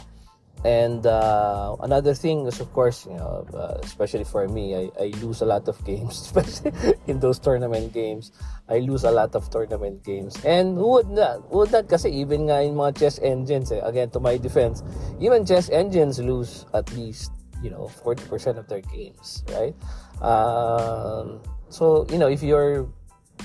And 0.64 1.06
uh, 1.06 1.76
another 1.80 2.12
thing 2.12 2.46
is, 2.46 2.60
of 2.60 2.72
course, 2.72 3.06
you 3.06 3.16
know, 3.16 3.46
uh, 3.54 3.80
especially 3.82 4.24
for 4.24 4.46
me, 4.46 4.76
I, 4.76 4.90
I 5.00 5.06
lose 5.24 5.40
a 5.40 5.46
lot 5.46 5.68
of 5.68 5.82
games, 5.84 6.20
especially 6.28 6.72
in 7.06 7.20
those 7.20 7.38
tournament 7.38 7.92
games. 7.92 8.32
I 8.68 8.78
lose 8.78 9.04
a 9.04 9.10
lot 9.10 9.34
of 9.34 9.48
tournament 9.48 10.04
games. 10.04 10.36
And 10.44 10.76
who 10.76 10.88
would 11.00 11.08
not? 11.08 11.48
Who 11.48 11.64
would 11.64 11.72
not? 11.72 11.88
Kasi 11.88 12.10
even 12.20 12.52
nga 12.52 12.60
in 12.60 12.76
mga 12.76 12.98
chess 12.98 13.18
engines, 13.22 13.72
eh, 13.72 13.80
again, 13.82 14.10
to 14.10 14.20
my 14.20 14.36
defense, 14.36 14.84
even 15.18 15.46
chess 15.46 15.70
engines 15.70 16.20
lose 16.20 16.66
at 16.74 16.92
least, 16.92 17.32
you 17.62 17.70
know, 17.70 17.90
40% 18.04 18.58
of 18.58 18.68
their 18.68 18.84
games, 18.84 19.42
right? 19.56 19.74
Um, 20.20 21.40
so, 21.70 22.04
you 22.12 22.18
know, 22.18 22.28
if 22.28 22.42
you're 22.42 22.86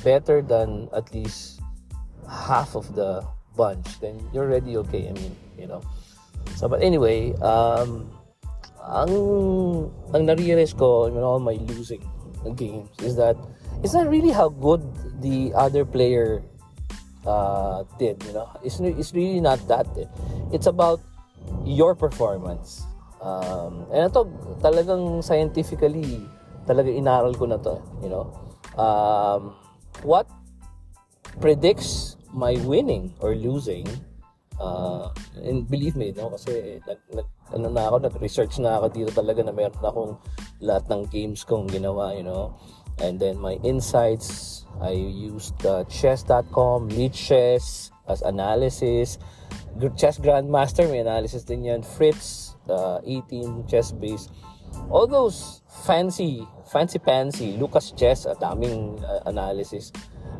better 0.03 0.41
than 0.41 0.89
at 0.91 1.13
least 1.15 1.61
half 2.27 2.75
of 2.75 2.93
the 2.93 3.23
bunch, 3.55 3.99
then 4.01 4.19
you're 4.33 4.43
already 4.43 4.75
okay. 4.83 5.07
I 5.07 5.13
mean, 5.13 5.35
you 5.57 5.67
know. 5.67 5.81
So, 6.53 6.69
but 6.69 6.81
anyway, 6.85 7.33
um, 7.41 8.13
ang 8.85 9.11
ang 10.13 10.23
na-realize 10.29 10.77
ko 10.77 11.09
in 11.09 11.17
all 11.17 11.41
my 11.41 11.57
losing 11.73 12.05
games 12.53 12.93
is 13.01 13.17
that 13.17 13.33
it's 13.81 13.97
not 13.97 14.05
really 14.05 14.29
how 14.29 14.49
good 14.49 14.85
the 15.21 15.49
other 15.57 15.83
player 15.83 16.45
uh, 17.25 17.83
did, 17.97 18.21
you 18.23 18.33
know. 18.33 18.49
It's, 18.63 18.79
it's 18.79 19.13
really 19.13 19.41
not 19.41 19.65
that. 19.67 19.89
Eh. 19.97 20.05
It's 20.53 20.67
about 20.67 21.01
your 21.65 21.95
performance. 21.95 22.85
Um, 23.21 23.89
and 23.89 24.05
ito, 24.05 24.29
talagang 24.61 25.25
scientifically, 25.25 26.21
talaga 26.69 26.93
inaral 26.93 27.33
ko 27.33 27.45
na 27.49 27.57
to, 27.57 27.81
you 28.05 28.09
know. 28.09 28.29
Um, 28.77 29.57
what 30.05 30.29
predicts 31.41 32.17
my 32.29 32.53
winning 32.67 33.13
or 33.19 33.33
losing 33.33 33.87
uh, 34.59 35.09
and 35.43 35.69
believe 35.69 35.95
me 35.95 36.13
no 36.15 36.29
kasi 36.31 36.79
nag, 36.87 36.99
nag 37.13 37.27
ano 37.53 37.67
na 37.69 37.87
ako 37.87 38.09
nag-research 38.09 38.57
na 38.59 38.81
ako 38.81 38.87
dito 38.91 39.11
talaga 39.13 39.45
na 39.45 39.53
meron 39.53 39.77
akong 39.83 40.13
lahat 40.63 40.85
ng 40.89 41.01
games 41.11 41.43
kong 41.43 41.69
ginawa 41.69 42.15
you 42.15 42.23
know. 42.23 42.55
And 42.95 43.19
then 43.19 43.35
my 43.43 43.59
insights 43.59 44.63
I 44.79 44.95
used 44.95 45.59
uh, 45.67 45.83
chess.com 45.91 46.87
Lichess 46.95 47.91
as 48.07 48.23
analysis 48.23 49.19
chess 49.99 50.15
grandmaster 50.19 50.87
may 50.87 51.03
analysis 51.03 51.43
din 51.43 51.67
yan 51.67 51.83
Fritz 51.83 52.55
uh, 52.71 53.03
18 53.03 53.67
chess 53.67 53.91
base 53.91 54.31
all 54.87 55.07
those 55.07 55.61
fancy 55.83 56.47
fancy 56.71 56.99
fancy 57.03 57.59
Lucas 57.59 57.91
chess 57.91 58.25
at 58.25 58.39
daming 58.39 58.95
uh, 59.03 59.19
analysis 59.27 59.91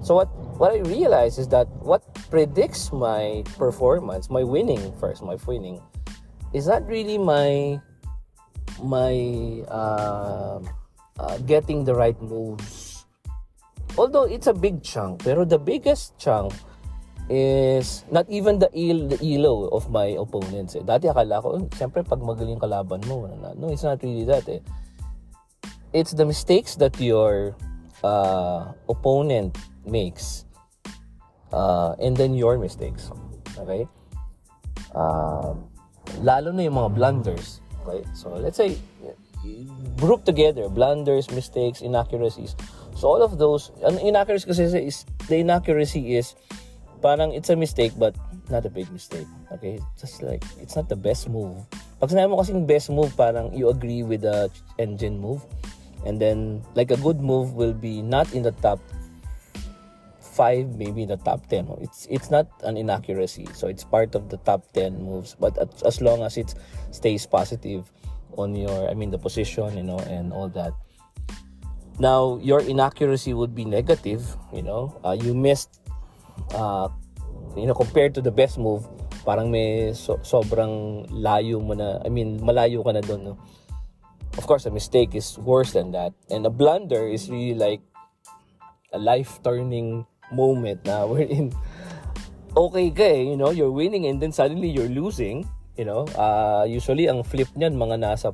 So 0.06 0.14
what 0.16 0.30
what 0.62 0.72
I 0.72 0.86
realized 0.86 1.40
is 1.40 1.50
that 1.50 1.68
what 1.82 2.06
predicts 2.30 2.94
my 2.94 3.44
performance, 3.58 4.30
my 4.30 4.44
winning 4.44 4.94
first, 5.02 5.26
my 5.26 5.36
winning, 5.50 5.82
is 6.54 6.68
not 6.68 6.86
really 6.86 7.18
my 7.18 7.82
my 8.84 9.16
uh, 9.68 10.62
uh, 11.20 11.38
getting 11.50 11.84
the 11.84 11.96
right 11.96 12.20
moves. 12.22 13.06
Although 13.98 14.28
it's 14.28 14.48
a 14.48 14.54
big 14.54 14.84
chunk, 14.84 15.24
pero 15.24 15.42
the 15.46 15.58
biggest 15.58 16.14
chunk 16.20 16.54
is 17.30 18.06
not 18.12 18.30
even 18.30 18.60
the 18.60 18.70
il 18.78 19.08
the 19.10 19.18
elo 19.24 19.72
of 19.74 19.90
my 19.90 20.14
opponents. 20.20 20.76
Eh. 20.76 20.84
Dati 20.86 21.10
akala 21.10 21.42
ko, 21.42 21.58
oh, 21.58 21.66
siyempre 21.74 22.06
pag 22.06 22.22
magaling 22.22 22.60
kalaban 22.60 23.02
mo, 23.10 23.26
no, 23.58 23.68
it's 23.72 23.84
not 23.84 24.04
really 24.04 24.28
that. 24.28 24.46
Eh. 24.46 24.60
It's 25.96 26.12
the 26.12 26.28
mistakes 26.28 26.76
that 26.78 27.00
your 27.00 27.56
uh, 28.04 28.76
opponent 28.92 29.58
makes 29.88 30.46
uh, 31.56 31.96
and 32.04 32.16
then 32.18 32.34
your 32.34 32.58
mistakes. 32.58 33.10
Okay? 33.58 33.88
Uh, 34.92 35.56
lalo 36.20 36.52
na 36.52 36.68
yung 36.68 36.76
mga 36.76 36.92
blunders. 36.96 37.62
Okay? 37.84 38.04
So, 38.12 38.36
let's 38.36 38.58
say, 38.58 38.78
group 39.98 40.26
together, 40.26 40.68
blunders, 40.68 41.32
mistakes, 41.32 41.82
inaccuracies. 41.82 42.56
So, 42.96 43.08
all 43.08 43.22
of 43.24 43.38
those, 43.38 43.72
an 43.84 44.00
inaccuracy 44.00 44.48
kasi 44.48 44.64
is, 44.84 45.06
the 45.28 45.40
inaccuracy 45.40 46.16
is, 46.16 46.36
parang 47.04 47.32
it's 47.36 47.52
a 47.52 47.56
mistake 47.56 47.94
but 48.00 48.16
not 48.50 48.66
a 48.66 48.72
big 48.72 48.92
mistake. 48.92 49.28
Okay? 49.52 49.80
Just 50.00 50.24
like, 50.24 50.44
it's 50.60 50.76
not 50.76 50.90
the 50.90 51.00
best 51.00 51.30
move. 51.30 51.56
Pag 52.00 52.12
sinabi 52.12 52.36
mo 52.36 52.44
kasing 52.44 52.68
best 52.68 52.92
move, 52.92 53.16
parang 53.16 53.56
you 53.56 53.72
agree 53.72 54.04
with 54.04 54.28
the 54.28 54.52
engine 54.80 55.20
move. 55.20 55.44
And 56.06 56.22
then, 56.22 56.62
like 56.76 56.92
a 56.92 57.00
good 57.02 57.18
move 57.18 57.58
will 57.58 57.74
be 57.74 58.02
not 58.02 58.30
in 58.36 58.46
the 58.46 58.54
top 58.62 58.78
five, 60.36 60.76
maybe 60.76 61.08
the 61.08 61.16
top 61.16 61.48
10. 61.48 61.80
It's 61.80 62.08
it's 62.12 62.28
not 62.28 62.52
an 62.68 62.76
inaccuracy. 62.76 63.48
So 63.56 63.72
it's 63.72 63.88
part 63.88 64.14
of 64.14 64.28
the 64.28 64.38
top 64.44 64.68
10 64.76 65.00
moves. 65.00 65.40
But 65.40 65.56
as 65.88 66.04
long 66.04 66.22
as 66.28 66.36
it 66.36 66.54
stays 66.92 67.24
positive 67.26 67.88
on 68.36 68.52
your, 68.56 68.92
I 68.92 68.94
mean, 68.94 69.16
the 69.16 69.18
position, 69.18 69.80
you 69.80 69.84
know, 69.84 70.00
and 70.12 70.36
all 70.36 70.52
that. 70.52 70.76
Now, 71.98 72.36
your 72.44 72.60
inaccuracy 72.60 73.32
would 73.32 73.56
be 73.56 73.64
negative, 73.64 74.36
you 74.52 74.62
know. 74.62 75.00
Uh, 75.00 75.16
you 75.16 75.32
missed, 75.32 75.80
uh, 76.52 76.92
you 77.56 77.66
know, 77.66 77.74
compared 77.74 78.12
to 78.16 78.22
the 78.22 78.32
best 78.32 78.60
move, 78.60 78.84
parang 79.24 79.48
may 79.48 79.96
so, 79.96 80.20
sobrang 80.20 81.08
layo 81.08 81.64
mo 81.64 81.72
na, 81.72 82.04
I 82.04 82.12
mean, 82.12 82.44
malayo 82.44 82.84
ka 82.84 82.92
na 82.92 83.00
doon, 83.00 83.24
no? 83.24 83.34
Of 84.36 84.44
course, 84.44 84.68
a 84.68 84.72
mistake 84.76 85.16
is 85.16 85.40
worse 85.40 85.72
than 85.72 85.96
that. 85.96 86.12
And 86.28 86.44
a 86.44 86.52
blunder 86.52 87.08
is 87.08 87.32
really 87.32 87.56
like 87.56 87.80
a 88.92 89.00
life-turning 89.00 90.04
moment 90.32 90.82
na 90.86 91.06
wherein 91.10 91.54
okay 92.56 92.88
ka 92.90 93.04
eh, 93.04 93.28
you 93.28 93.38
know, 93.38 93.52
you're 93.52 93.74
winning 93.74 94.08
and 94.08 94.24
then 94.24 94.32
suddenly 94.32 94.72
you're 94.72 94.92
losing, 94.92 95.44
you 95.76 95.84
know. 95.84 96.08
Uh, 96.16 96.64
usually 96.64 97.12
ang 97.12 97.22
flip 97.22 97.52
niyan 97.54 97.76
mga 97.76 98.00
nasa 98.00 98.32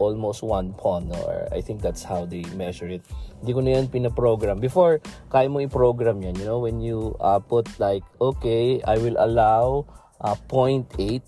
almost 0.00 0.42
one 0.42 0.72
pawn 0.74 1.12
or 1.12 1.46
I 1.52 1.60
think 1.60 1.80
that's 1.80 2.02
how 2.02 2.24
they 2.26 2.42
measure 2.56 2.88
it. 2.88 3.04
Hindi 3.40 3.52
ko 3.52 3.60
na 3.60 3.70
yan 3.78 3.86
pinaprogram. 3.88 4.58
Before, 4.58 4.98
kaya 5.28 5.46
mo 5.46 5.60
i-program 5.62 6.24
yan, 6.24 6.34
you 6.40 6.46
know, 6.48 6.58
when 6.58 6.80
you 6.80 7.14
uh, 7.20 7.38
put 7.38 7.68
like, 7.78 8.02
okay, 8.18 8.80
I 8.84 8.96
will 8.98 9.16
allow 9.20 9.86
uh, 10.20 10.36
0.8, 10.48 11.22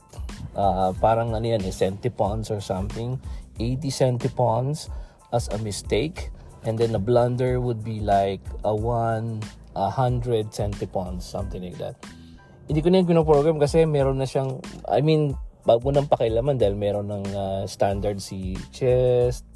uh, 0.56 0.92
parang 0.98 1.36
ano 1.36 1.46
yan, 1.46 1.62
eh, 1.62 1.72
centipawns 1.72 2.50
or 2.50 2.60
something, 2.60 3.20
80 3.60 3.88
centipawns 3.92 4.88
as 5.30 5.48
a 5.52 5.58
mistake. 5.60 6.32
And 6.64 6.78
then 6.78 6.94
a 6.94 7.02
blunder 7.02 7.60
would 7.60 7.82
be 7.82 7.98
like 7.98 8.40
a 8.64 8.74
1 8.74 9.61
100 9.74 10.52
centipawns, 10.52 11.24
something 11.24 11.62
like 11.62 11.78
that. 11.80 11.96
Hindi 12.68 12.80
ko 12.80 12.88
na 12.88 13.02
yung 13.02 13.10
pinoprogram 13.10 13.56
kasi 13.58 13.84
meron 13.88 14.20
na 14.20 14.28
siyang, 14.28 14.62
I 14.86 15.00
mean, 15.02 15.34
bag 15.62 15.82
mo 15.82 15.90
nang 15.94 16.10
pakilaman 16.10 16.58
dahil 16.58 16.74
meron 16.74 17.10
ng 17.10 17.24
uh, 17.34 17.62
standard 17.66 18.18
si 18.18 18.58
chest, 18.74 19.46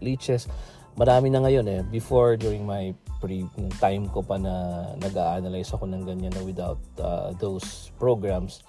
leeches. 0.00 0.48
Marami 0.96 1.28
na 1.28 1.44
ngayon 1.44 1.66
eh. 1.68 1.80
Before, 1.92 2.40
during 2.40 2.64
my 2.64 2.92
pre 3.20 3.48
time 3.80 4.08
ko 4.12 4.20
pa 4.20 4.36
na 4.36 4.84
nag-analyze 5.00 5.72
ako 5.72 5.88
ng 5.88 6.04
ganyan 6.04 6.32
na 6.32 6.44
without 6.44 6.80
uh, 7.00 7.32
those 7.40 7.92
programs, 7.96 8.64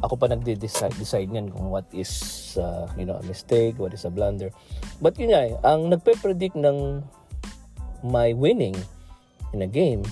ako 0.00 0.16
pa 0.16 0.28
nagde-decide 0.28 0.96
decide 0.96 1.28
niyan 1.28 1.52
kung 1.52 1.68
what 1.68 1.84
is 1.92 2.12
uh, 2.60 2.88
you 2.96 3.04
know, 3.04 3.20
a 3.20 3.24
mistake, 3.24 3.76
what 3.76 3.92
is 3.92 4.04
a 4.08 4.12
blunder. 4.12 4.48
But 5.00 5.16
yun 5.20 5.32
nga, 5.32 5.42
eh, 5.44 5.54
ang 5.64 5.92
nagpe-predict 5.92 6.56
ng 6.56 7.04
my 8.04 8.36
winning 8.36 8.76
in 9.56 9.64
a 9.64 9.68
game 9.68 10.04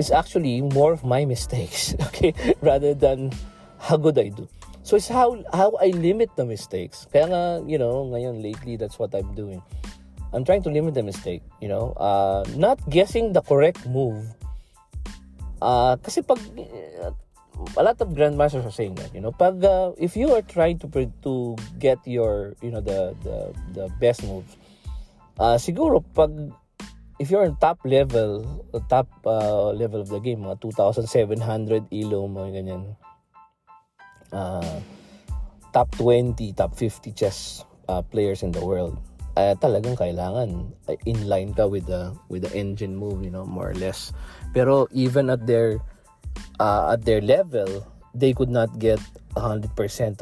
is 0.00 0.08
actually 0.08 0.64
more 0.64 0.96
of 0.96 1.04
my 1.04 1.28
mistakes, 1.28 1.92
okay, 2.08 2.32
rather 2.64 2.96
than 2.96 3.28
how 3.76 4.00
good 4.00 4.16
I 4.16 4.32
do. 4.32 4.48
So 4.80 4.96
it's 4.96 5.12
how 5.12 5.36
how 5.52 5.76
I 5.76 5.92
limit 5.92 6.32
the 6.40 6.48
mistakes. 6.48 7.04
Kaya 7.12 7.28
nga, 7.28 7.42
you 7.68 7.76
know, 7.76 8.08
ngayon 8.08 8.40
lately 8.40 8.80
that's 8.80 8.96
what 8.96 9.12
I'm 9.12 9.36
doing. 9.36 9.60
I'm 10.32 10.42
trying 10.42 10.64
to 10.64 10.72
limit 10.72 10.96
the 10.96 11.04
mistake, 11.04 11.44
you 11.60 11.68
know, 11.68 11.92
uh, 12.00 12.46
not 12.56 12.80
guessing 12.88 13.36
the 13.36 13.44
correct 13.44 13.84
move. 13.84 14.24
Uh, 15.60 16.00
kasi 16.00 16.24
pag 16.24 16.40
uh, 16.40 17.12
a 17.76 17.82
lot 17.84 18.00
of 18.00 18.16
grandmasters 18.16 18.64
are 18.64 18.72
saying 18.72 18.96
that, 18.96 19.12
you 19.12 19.20
know, 19.20 19.36
pag 19.36 19.60
uh, 19.60 19.92
if 20.00 20.16
you 20.16 20.32
are 20.32 20.40
trying 20.40 20.80
to 20.80 20.88
to 21.20 21.58
get 21.76 22.00
your, 22.08 22.56
you 22.64 22.72
know, 22.72 22.80
the 22.80 23.12
the 23.20 23.36
the 23.76 23.84
best 24.00 24.24
moves, 24.24 24.56
uh, 25.36 25.60
siguro 25.60 26.00
pag 26.16 26.32
if 27.20 27.28
you're 27.28 27.52
top 27.60 27.78
level, 27.84 28.64
top 28.88 29.06
uh, 29.28 29.70
level 29.76 30.00
of 30.00 30.08
the 30.08 30.18
game, 30.18 30.40
mga 30.48 30.64
2,700 30.64 31.92
elo, 31.92 32.24
mga 32.24 32.50
ganyan. 32.56 32.82
Uh, 34.32 34.80
top 35.76 35.92
20, 36.00 36.56
top 36.56 36.72
50 36.72 37.12
chess 37.12 37.68
uh, 37.92 38.00
players 38.00 38.40
in 38.42 38.50
the 38.56 38.64
world. 38.64 38.96
Uh, 39.36 39.52
talagang 39.60 40.00
kailangan 40.00 40.72
uh, 40.88 40.96
in 41.04 41.28
line 41.28 41.52
ka 41.52 41.68
with 41.68 41.86
the 41.86 42.10
with 42.32 42.42
the 42.42 42.52
engine 42.56 42.96
move, 42.96 43.22
you 43.22 43.30
know, 43.30 43.44
more 43.44 43.70
or 43.70 43.76
less. 43.76 44.16
Pero 44.56 44.88
even 44.90 45.28
at 45.28 45.44
their 45.44 45.78
uh, 46.58 46.96
at 46.96 47.04
their 47.04 47.20
level, 47.20 47.84
they 48.16 48.32
could 48.32 48.50
not 48.50 48.72
get 48.80 48.98
100% 49.36 49.70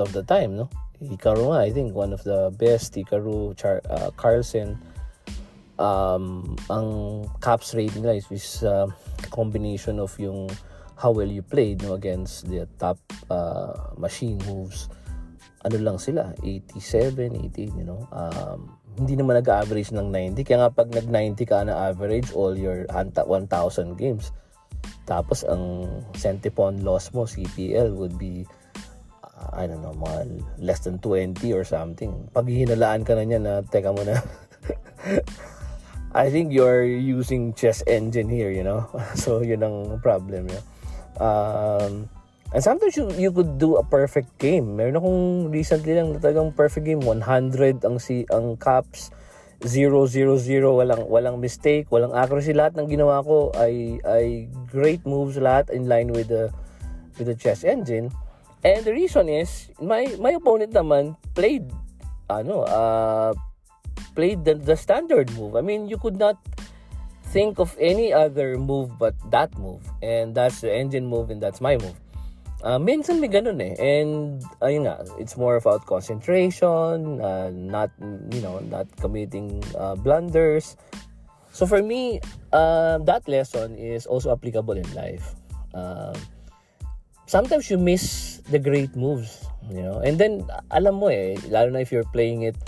of 0.03 0.13
the 0.13 0.27
time, 0.27 0.59
no? 0.59 0.67
Hikaru 0.99 1.55
nga, 1.55 1.63
I 1.63 1.71
think 1.71 1.95
one 1.95 2.11
of 2.11 2.27
the 2.27 2.51
best 2.59 2.93
Hikaru 2.99 3.55
Char- 3.55 3.87
uh, 3.87 4.11
Carlsen 4.19 4.77
um, 5.79 6.59
ang 6.69 6.87
caps 7.41 7.73
rating 7.73 8.03
nila 8.03 8.19
is, 8.19 8.27
is 8.31 8.63
uh, 8.67 8.87
combination 9.31 9.99
of 10.03 10.13
yung 10.19 10.51
how 10.99 11.15
well 11.15 11.31
you 11.31 11.43
played 11.43 11.81
no, 11.83 11.95
against 11.95 12.51
the 12.51 12.67
top 12.77 12.99
uh, 13.31 13.95
machine 13.97 14.39
moves. 14.51 14.91
Ano 15.67 15.79
lang 15.79 15.99
sila 15.99 16.35
87 16.43 17.35
88 17.55 17.79
you 17.79 17.87
know. 17.87 18.07
Um, 18.11 18.79
hindi 18.99 19.15
naman 19.15 19.39
nag-average 19.39 19.95
ng 19.95 20.11
90 20.11 20.43
kaya 20.43 20.67
nga 20.67 20.75
pag 20.75 20.91
nag-90 20.91 21.39
ka 21.47 21.63
na 21.63 21.87
average 21.91 22.35
all 22.35 22.59
your 22.59 22.83
1,000 22.91 23.23
games. 23.95 24.35
Tapos 25.07 25.47
ang 25.47 25.87
centipon 26.19 26.83
loss 26.83 27.15
mo 27.15 27.25
CPL 27.25 27.95
would 27.95 28.19
be 28.19 28.43
uh, 29.23 29.51
I 29.55 29.71
don't 29.71 29.81
know 29.87 29.95
mga 29.95 30.43
less 30.59 30.83
than 30.83 30.99
20 30.99 31.39
or 31.55 31.63
something. 31.63 32.27
Pag 32.35 32.51
hinalaan 32.51 33.07
ka 33.07 33.15
na 33.15 33.23
niya 33.23 33.39
na 33.39 33.63
teka 33.63 33.95
mo 33.95 34.03
na 34.03 34.19
I 36.15 36.31
think 36.31 36.53
you're 36.53 36.85
using 36.85 37.53
chess 37.53 37.83
engine 37.87 38.29
here, 38.29 38.51
you 38.51 38.65
know. 38.65 38.89
So 39.15 39.45
yun 39.45 39.63
ang 39.63 40.01
problem, 40.01 40.49
yeah. 40.49 40.65
Um, 41.21 42.09
And 42.49 42.65
sometimes 42.65 42.97
you, 42.97 43.13
you 43.21 43.31
could 43.33 43.61
do 43.61 43.77
a 43.77 43.85
perfect 43.85 44.33
game. 44.41 44.81
Meron 44.81 44.97
akong 44.97 45.23
recently 45.53 45.93
lang 45.93 46.17
na 46.17 46.19
talagang 46.21 46.57
perfect 46.57 46.89
game. 46.89 47.05
100 47.05 47.85
ang, 47.85 48.01
si, 48.01 48.25
ang 48.33 48.57
caps. 48.57 49.13
0, 49.61 50.09
0, 50.09 50.41
0. 50.41 50.81
Walang, 50.81 51.05
walang 51.13 51.37
mistake. 51.45 51.85
Walang 51.93 52.17
accuracy. 52.17 52.57
Lahat 52.57 52.73
ng 52.73 52.89
ginawa 52.89 53.21
ko 53.21 53.53
ay, 53.53 54.01
ay 54.09 54.49
great 54.65 55.05
moves. 55.05 55.37
Lahat 55.37 55.69
in 55.69 55.93
line 55.93 56.09
with 56.09 56.33
the, 56.33 56.49
with 57.21 57.29
the 57.29 57.37
chess 57.37 57.69
engine. 57.69 58.09
And 58.65 58.81
the 58.81 58.97
reason 58.97 59.29
is, 59.29 59.69
my, 59.77 60.09
my 60.17 60.33
opponent 60.33 60.73
naman 60.73 61.21
played, 61.37 61.69
ano, 62.33 62.65
uh, 62.65 63.37
played 64.15 64.45
the, 64.45 64.55
the 64.55 64.77
standard 64.77 65.31
move. 65.37 65.57
I 65.57 65.61
mean, 65.61 65.89
you 65.89 65.99
could 65.99 66.17
not 66.17 66.37
think 67.29 67.59
of 67.59 67.77
any 67.79 68.13
other 68.13 68.57
move 68.57 68.99
but 68.99 69.15
that 69.31 69.57
move. 69.59 69.83
And 70.03 70.35
that's 70.35 70.61
the 70.61 70.73
engine 70.73 71.07
move 71.07 71.31
and 71.31 71.43
that's 71.43 71.61
my 71.61 71.77
move. 71.77 71.95
Uh, 72.59 72.79
minsan 72.79 73.23
may 73.23 73.31
ganun 73.31 73.63
eh. 73.63 73.79
And, 73.79 74.43
ayun 74.59 74.91
nga, 74.91 75.07
it's 75.15 75.39
more 75.39 75.55
about 75.55 75.87
concentration, 75.87 77.23
uh, 77.23 77.51
not, 77.55 77.91
you 78.35 78.43
know, 78.43 78.59
not 78.67 78.91
committing 78.99 79.63
uh, 79.79 79.95
blunders. 79.95 80.75
So 81.55 81.67
for 81.67 81.83
me, 81.83 82.21
uh, 82.53 82.99
that 83.07 83.29
lesson 83.29 83.79
is 83.79 84.07
also 84.07 84.33
applicable 84.33 84.75
in 84.75 84.89
life. 84.95 85.39
Uh, 85.73 86.19
sometimes 87.27 87.71
you 87.71 87.79
miss 87.79 88.39
the 88.51 88.59
great 88.59 88.97
moves, 88.97 89.47
you 89.71 89.83
know. 89.83 90.03
And 90.03 90.19
then, 90.19 90.43
alam 90.71 90.99
mo 90.99 91.07
eh, 91.15 91.39
lalo 91.47 91.71
na 91.71 91.79
if 91.79 91.93
you're 91.93 92.09
playing 92.11 92.43
it 92.43 92.59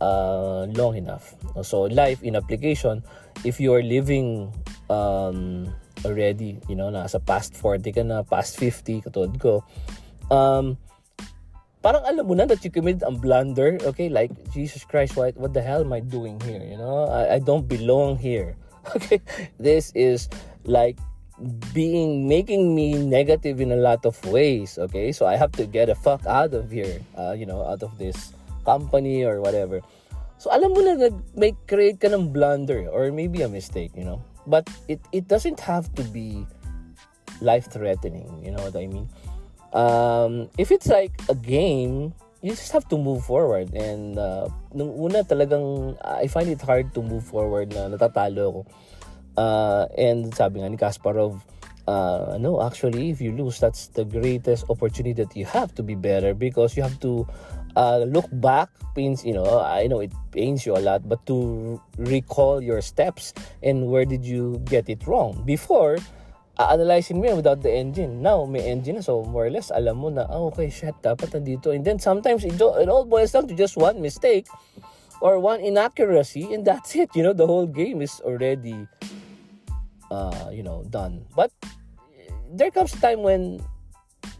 uh, 0.00 0.66
long 0.74 0.96
enough. 0.96 1.34
So, 1.62 1.88
life 1.88 2.22
in 2.22 2.36
application, 2.36 3.02
if 3.44 3.60
you 3.60 3.74
are 3.74 3.82
living 3.82 4.52
um, 4.90 5.72
already, 6.04 6.60
you 6.68 6.76
know, 6.76 6.90
nasa 6.90 7.20
past 7.20 7.54
40 7.54 7.92
ka 7.92 8.02
na, 8.02 8.22
past 8.22 8.56
50, 8.58 9.02
katulad 9.02 9.38
ko, 9.40 9.64
um, 10.30 10.76
parang 11.82 12.02
alam 12.04 12.26
mo 12.26 12.34
na 12.34 12.46
that 12.46 12.64
you 12.64 12.70
committed 12.70 13.02
a 13.02 13.12
blunder, 13.12 13.78
okay? 13.82 14.08
Like, 14.08 14.32
Jesus 14.52 14.84
Christ, 14.84 15.16
what, 15.16 15.36
what 15.36 15.54
the 15.54 15.62
hell 15.62 15.82
am 15.82 15.92
I 15.92 16.00
doing 16.00 16.40
here? 16.42 16.62
You 16.62 16.78
know, 16.78 17.06
I, 17.08 17.36
I 17.36 17.38
don't 17.38 17.68
belong 17.68 18.18
here. 18.18 18.56
Okay? 18.94 19.18
This 19.58 19.90
is 19.96 20.30
like 20.62 20.94
being 21.74 22.28
making 22.28 22.74
me 22.74 22.94
negative 22.94 23.60
in 23.60 23.72
a 23.72 23.76
lot 23.76 24.04
of 24.06 24.16
ways 24.24 24.78
okay 24.78 25.12
so 25.12 25.26
i 25.26 25.36
have 25.36 25.52
to 25.52 25.66
get 25.66 25.88
a 25.88 25.94
fuck 25.94 26.24
out 26.24 26.54
of 26.54 26.70
here 26.70 27.00
uh, 27.18 27.32
you 27.36 27.44
know 27.44 27.62
out 27.62 27.82
of 27.82 27.98
this 27.98 28.32
company 28.66 29.22
or 29.22 29.38
whatever. 29.38 29.78
So 30.42 30.50
alam 30.50 30.74
mo 30.74 30.82
na 30.82 30.98
nag-make 30.98 31.56
create 31.70 32.02
ka 32.02 32.10
ng 32.10 32.34
blunder 32.34 32.90
or 32.90 33.14
maybe 33.14 33.46
a 33.46 33.48
mistake 33.48 33.94
you 33.94 34.04
know? 34.04 34.20
But 34.44 34.66
it 34.90 35.00
it 35.14 35.30
doesn't 35.30 35.62
have 35.62 35.88
to 35.96 36.02
be 36.10 36.44
life 37.38 37.70
threatening 37.70 38.28
you 38.42 38.50
know 38.50 38.60
what 38.66 38.74
i 38.74 38.90
mean? 38.90 39.06
Um, 39.76 40.48
if 40.56 40.74
it's 40.74 40.90
like 40.90 41.14
a 41.30 41.36
game 41.36 42.12
you 42.46 42.52
just 42.52 42.72
have 42.72 42.88
to 42.90 42.98
move 42.98 43.24
forward. 43.24 43.74
And 43.74 44.18
uh, 44.18 44.48
nung 44.70 44.92
una 44.94 45.24
talagang 45.24 45.96
i 46.04 46.28
find 46.28 46.46
it 46.46 46.60
hard 46.60 46.92
to 46.94 47.02
move 47.02 47.24
forward 47.24 47.72
na 47.72 47.88
natatalo 47.88 48.42
ako. 48.52 48.62
Uh, 49.36 49.84
and 49.98 50.32
sabi 50.32 50.60
nga 50.62 50.68
ni 50.70 50.78
Kasparov 50.80 51.42
uh, 51.90 52.36
no 52.40 52.62
actually 52.62 53.10
if 53.10 53.20
you 53.20 53.32
lose 53.32 53.60
that's 53.60 53.88
the 53.92 54.04
greatest 54.04 54.64
opportunity 54.70 55.12
that 55.12 55.34
you 55.36 55.44
have 55.44 55.74
to 55.74 55.82
be 55.82 55.94
better 55.94 56.32
because 56.32 56.76
you 56.76 56.82
have 56.82 56.96
to 57.00 57.26
uh, 57.76 58.02
look 58.08 58.26
back 58.40 58.68
pains 58.96 59.24
you 59.24 59.32
know 59.32 59.60
i 59.60 59.86
know 59.86 60.00
it 60.00 60.12
pains 60.32 60.64
you 60.64 60.72
a 60.72 60.80
lot 60.80 61.06
but 61.08 61.20
to 61.28 61.80
recall 62.00 62.60
your 62.60 62.80
steps 62.80 63.32
and 63.62 63.86
where 63.86 64.04
did 64.04 64.24
you 64.24 64.60
get 64.64 64.88
it 64.88 65.06
wrong? 65.06 65.42
Before 65.44 65.98
analyzing 66.56 67.20
mo 67.20 67.36
without 67.36 67.60
the 67.60 67.72
engine. 67.72 68.22
Now 68.22 68.44
may 68.48 68.64
engine 68.64 69.02
so 69.02 69.24
more 69.24 69.46
or 69.46 69.52
less 69.52 69.68
alam 69.68 70.00
mo 70.00 70.08
na 70.08 70.24
oh, 70.32 70.48
okay 70.48 70.72
shit 70.72 70.96
dapat 71.04 71.36
nandito. 71.36 71.68
And 71.68 71.84
then 71.84 72.00
sometimes 72.00 72.44
it, 72.44 72.56
it 72.56 72.88
all 72.88 73.04
boils 73.04 73.32
down 73.32 73.48
to 73.48 73.54
just 73.54 73.76
one 73.76 74.00
mistake 74.00 74.48
or 75.20 75.38
one 75.38 75.60
inaccuracy 75.60 76.48
and 76.54 76.64
that's 76.64 76.96
it. 76.96 77.12
You 77.12 77.28
know 77.28 77.36
the 77.36 77.46
whole 77.46 77.68
game 77.68 78.00
is 78.00 78.20
already 78.24 78.88
uh, 80.08 80.48
you 80.48 80.64
know 80.64 80.84
done. 80.88 81.28
But 81.36 81.52
there 82.48 82.72
comes 82.72 82.96
a 82.96 83.00
time 83.04 83.20
when 83.20 83.60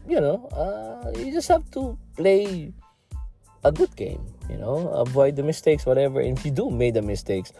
you 0.09 0.17
know 0.17 0.49
uh, 0.57 1.13
you 1.21 1.29
just 1.29 1.53
have 1.53 1.69
to 1.77 1.93
play 2.17 2.73
a 3.67 3.71
good 3.71 3.93
game. 3.95 4.23
You 4.49 4.57
know, 4.57 4.87
avoid 4.95 5.35
the 5.35 5.43
mistakes, 5.43 5.85
whatever. 5.85 6.23
And 6.23 6.39
if 6.39 6.45
you 6.47 6.51
do 6.51 6.71
make 6.71 6.95
the 6.95 7.03
mistakes 7.03 7.51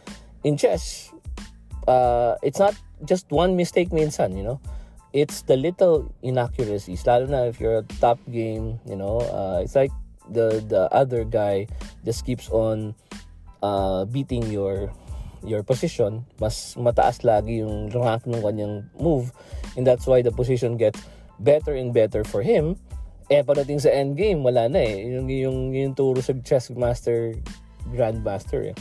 in 0.43 0.55
chess, 0.55 1.11
uh, 1.87 2.35
it's 2.41 2.59
not 2.59 2.75
just 3.03 3.29
one 3.29 3.55
mistake 3.55 3.91
minsan, 3.91 4.39
you 4.39 4.43
know. 4.43 4.59
It's 5.11 5.43
the 5.43 5.57
little 5.59 6.07
inaccuracies. 6.23 7.03
Lalo 7.05 7.27
na 7.27 7.43
if 7.51 7.59
you're 7.59 7.83
a 7.83 7.87
top 7.99 8.19
game, 8.31 8.79
you 8.87 8.95
know, 8.95 9.19
uh, 9.19 9.59
it's 9.63 9.75
like 9.75 9.91
the 10.31 10.63
the 10.63 10.87
other 10.95 11.23
guy 11.23 11.67
just 12.03 12.23
keeps 12.23 12.47
on 12.49 12.95
uh, 13.63 14.07
beating 14.07 14.47
your 14.47 14.91
your 15.43 15.63
position. 15.63 16.23
Mas 16.39 16.75
mataas 16.79 17.27
lagi 17.27 17.63
yung 17.63 17.91
rank 17.91 18.23
ng 18.27 18.39
kanyang 18.39 18.87
move. 18.99 19.35
And 19.75 19.83
that's 19.83 20.07
why 20.07 20.23
the 20.23 20.31
position 20.31 20.79
gets 20.79 21.03
better 21.39 21.75
and 21.75 21.93
better 21.93 22.23
for 22.23 22.41
him 22.41 22.79
eh, 23.27 23.43
pagdating 23.43 23.83
sa 23.83 23.91
endgame, 23.91 24.39
wala 24.39 24.71
na 24.71 24.79
eh. 24.79 25.03
Yung, 25.03 25.27
yung, 25.27 25.57
yung 25.75 25.93
turo 25.95 26.23
sa 26.23 26.31
chess 26.47 26.71
master, 26.71 27.35
grandmaster 27.91 28.71
eh. 28.71 28.75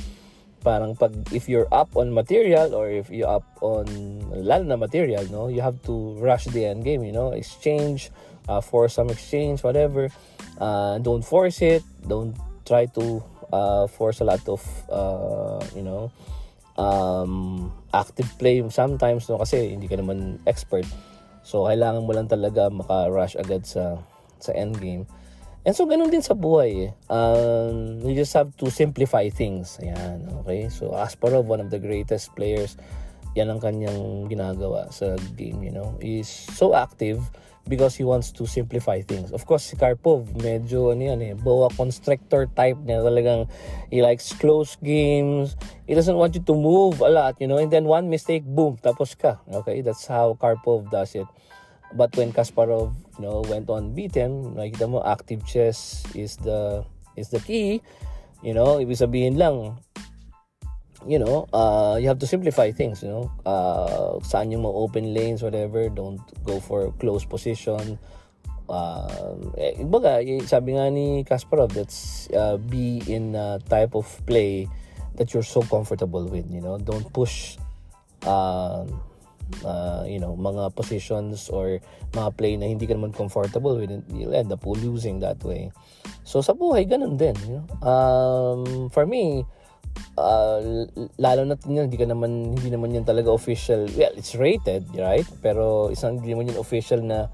Parang 0.63 0.95
pag, 0.95 1.15
if 1.35 1.51
you're 1.51 1.67
up 1.75 1.95
on 1.99 2.15
material 2.15 2.75
or 2.75 2.87
if 2.91 3.11
you're 3.11 3.31
up 3.31 3.47
on, 3.63 3.87
lalo 4.31 4.63
na 4.63 4.79
material, 4.79 5.27
no? 5.31 5.51
You 5.51 5.63
have 5.63 5.79
to 5.91 6.15
rush 6.23 6.47
the 6.51 6.63
endgame, 6.67 7.03
you 7.03 7.15
know? 7.15 7.35
Exchange, 7.35 8.11
uh, 8.47 8.63
force 8.63 8.95
some 8.95 9.11
exchange, 9.11 9.63
whatever. 9.63 10.11
Uh, 10.59 10.99
don't 10.99 11.23
force 11.23 11.63
it. 11.63 11.83
Don't 12.07 12.35
try 12.67 12.87
to 12.99 13.23
uh, 13.51 13.87
force 13.87 14.23
a 14.23 14.27
lot 14.27 14.43
of, 14.47 14.63
uh, 14.91 15.63
you 15.75 15.83
know, 15.83 16.11
um, 16.79 17.71
active 17.95 18.31
play 18.39 18.63
sometimes, 18.71 19.27
no? 19.27 19.39
Kasi 19.39 19.75
hindi 19.75 19.87
ka 19.91 19.99
naman 19.99 20.39
expert. 20.47 20.87
So, 21.47 21.67
kailangan 21.71 22.07
mo 22.07 22.11
lang 22.11 22.27
talaga 22.27 22.71
maka-rush 22.71 23.39
agad 23.39 23.63
sa 23.67 24.03
sa 24.39 24.53
end 24.53 24.79
game. 24.81 25.07
And 25.67 25.75
so, 25.75 25.83
ganun 25.83 26.15
din 26.15 26.23
sa 26.23 26.39
buhay. 26.39 26.89
Eh. 26.89 26.93
Um, 27.11 27.99
you 28.07 28.15
just 28.15 28.31
have 28.39 28.55
to 28.63 28.71
simplify 28.71 29.27
things. 29.27 29.83
Ayan, 29.83 30.31
okay? 30.43 30.71
So, 30.71 30.95
Asparov, 30.95 31.51
one 31.51 31.59
of 31.59 31.75
the 31.75 31.83
greatest 31.83 32.31
players, 32.39 32.79
yan 33.35 33.51
ang 33.51 33.59
kanyang 33.59 34.31
ginagawa 34.31 34.87
sa 34.95 35.19
game, 35.35 35.67
you 35.67 35.75
know. 35.75 35.99
He's 35.99 36.31
so 36.31 36.71
active 36.71 37.19
because 37.67 37.99
he 37.99 38.07
wants 38.07 38.31
to 38.31 38.47
simplify 38.47 39.03
things. 39.03 39.35
Of 39.35 39.45
course, 39.45 39.67
si 39.67 39.75
Karpov, 39.75 40.31
medyo 40.39 40.95
ano 40.95 41.03
yan 41.03 41.21
eh, 41.23 41.35
boa 41.35 41.67
constrictor 41.75 42.47
type 42.55 42.79
niya. 42.87 43.03
Talagang 43.03 43.51
he 43.91 44.01
likes 44.01 44.33
close 44.39 44.79
games. 44.79 45.59
He 45.91 45.99
doesn't 45.99 46.15
want 46.15 46.39
you 46.39 46.47
to 46.47 46.55
move 46.55 47.03
a 47.03 47.11
lot, 47.11 47.43
you 47.43 47.51
know. 47.51 47.59
And 47.59 47.75
then 47.75 47.91
one 47.91 48.07
mistake, 48.07 48.47
boom, 48.47 48.79
tapos 48.79 49.19
ka. 49.19 49.43
Okay? 49.51 49.83
That's 49.83 50.07
how 50.07 50.39
Karpov 50.39 50.95
does 50.95 51.19
it. 51.19 51.27
But 51.95 52.17
when 52.17 52.33
Kasparov, 52.33 52.95
you 53.19 53.23
know, 53.23 53.45
went 53.47 53.71
on 53.71 53.95
beat 53.95 54.15
him, 54.15 54.57
nakita 54.59 54.91
mo 54.91 55.03
active 55.07 55.47
chess 55.47 56.03
is 56.15 56.37
the 56.43 56.83
is 57.15 57.31
the 57.31 57.41
key. 57.41 57.83
You 58.43 58.53
know, 58.53 58.83
ibig 58.83 58.99
sabihin 58.99 59.39
lang, 59.39 59.79
you 61.07 61.19
know, 61.19 61.47
uh, 61.55 61.97
you 62.01 62.09
have 62.09 62.19
to 62.19 62.27
simplify 62.27 62.71
things, 62.73 63.03
you 63.03 63.09
know. 63.09 63.31
Uh, 63.47 64.19
saan 64.27 64.51
yung 64.53 64.67
mga 64.67 64.77
open 64.77 65.15
lanes, 65.15 65.41
whatever, 65.43 65.89
don't 65.89 66.21
go 66.45 66.61
for 66.61 66.93
close 66.99 67.25
position. 67.25 67.99
Uh, 68.67 69.39
eh, 69.57 69.79
baga, 69.87 70.19
sabi 70.45 70.75
nga 70.75 70.91
ni 70.91 71.23
Kasparov, 71.23 71.71
that's 71.71 72.27
uh, 72.35 72.59
be 72.59 72.99
in 73.07 73.39
a 73.39 73.63
type 73.71 73.95
of 73.95 74.05
play 74.27 74.67
that 75.15 75.33
you're 75.33 75.47
so 75.47 75.63
comfortable 75.63 76.27
with, 76.27 76.45
you 76.51 76.61
know. 76.61 76.77
Don't 76.77 77.07
push 77.15 77.57
uh, 78.27 78.85
uh, 79.65 80.05
you 80.07 80.19
know, 80.19 80.35
mga 80.35 80.75
positions 80.75 81.49
or 81.49 81.79
mga 82.13 82.31
play 82.37 82.55
na 82.57 82.67
hindi 82.67 82.87
ka 82.87 82.95
naman 82.95 83.15
comfortable 83.15 83.79
with, 83.79 83.93
you'll 84.13 84.35
end 84.35 84.51
up 84.53 84.65
losing 84.67 85.21
that 85.21 85.41
way. 85.45 85.71
So, 86.27 86.43
sa 86.43 86.53
buhay, 86.53 86.87
ganun 86.89 87.17
din. 87.17 87.37
You 87.47 87.63
know? 87.63 87.67
um, 87.87 88.91
for 88.91 89.07
me, 89.07 89.47
uh, 90.19 90.87
lalo 91.17 91.43
na 91.47 91.57
yun, 91.67 91.89
hindi 91.89 91.99
ka 91.99 92.09
naman, 92.09 92.57
hindi 92.59 92.71
naman 92.71 92.95
yan 92.95 93.07
talaga 93.07 93.33
official. 93.33 93.87
Well, 93.95 94.15
it's 94.17 94.35
rated, 94.35 94.91
right? 94.97 95.27
Pero 95.41 95.89
isang 95.91 96.21
hindi 96.21 96.35
naman 96.35 96.53
yun 96.53 96.59
official 96.61 97.01
na 97.03 97.31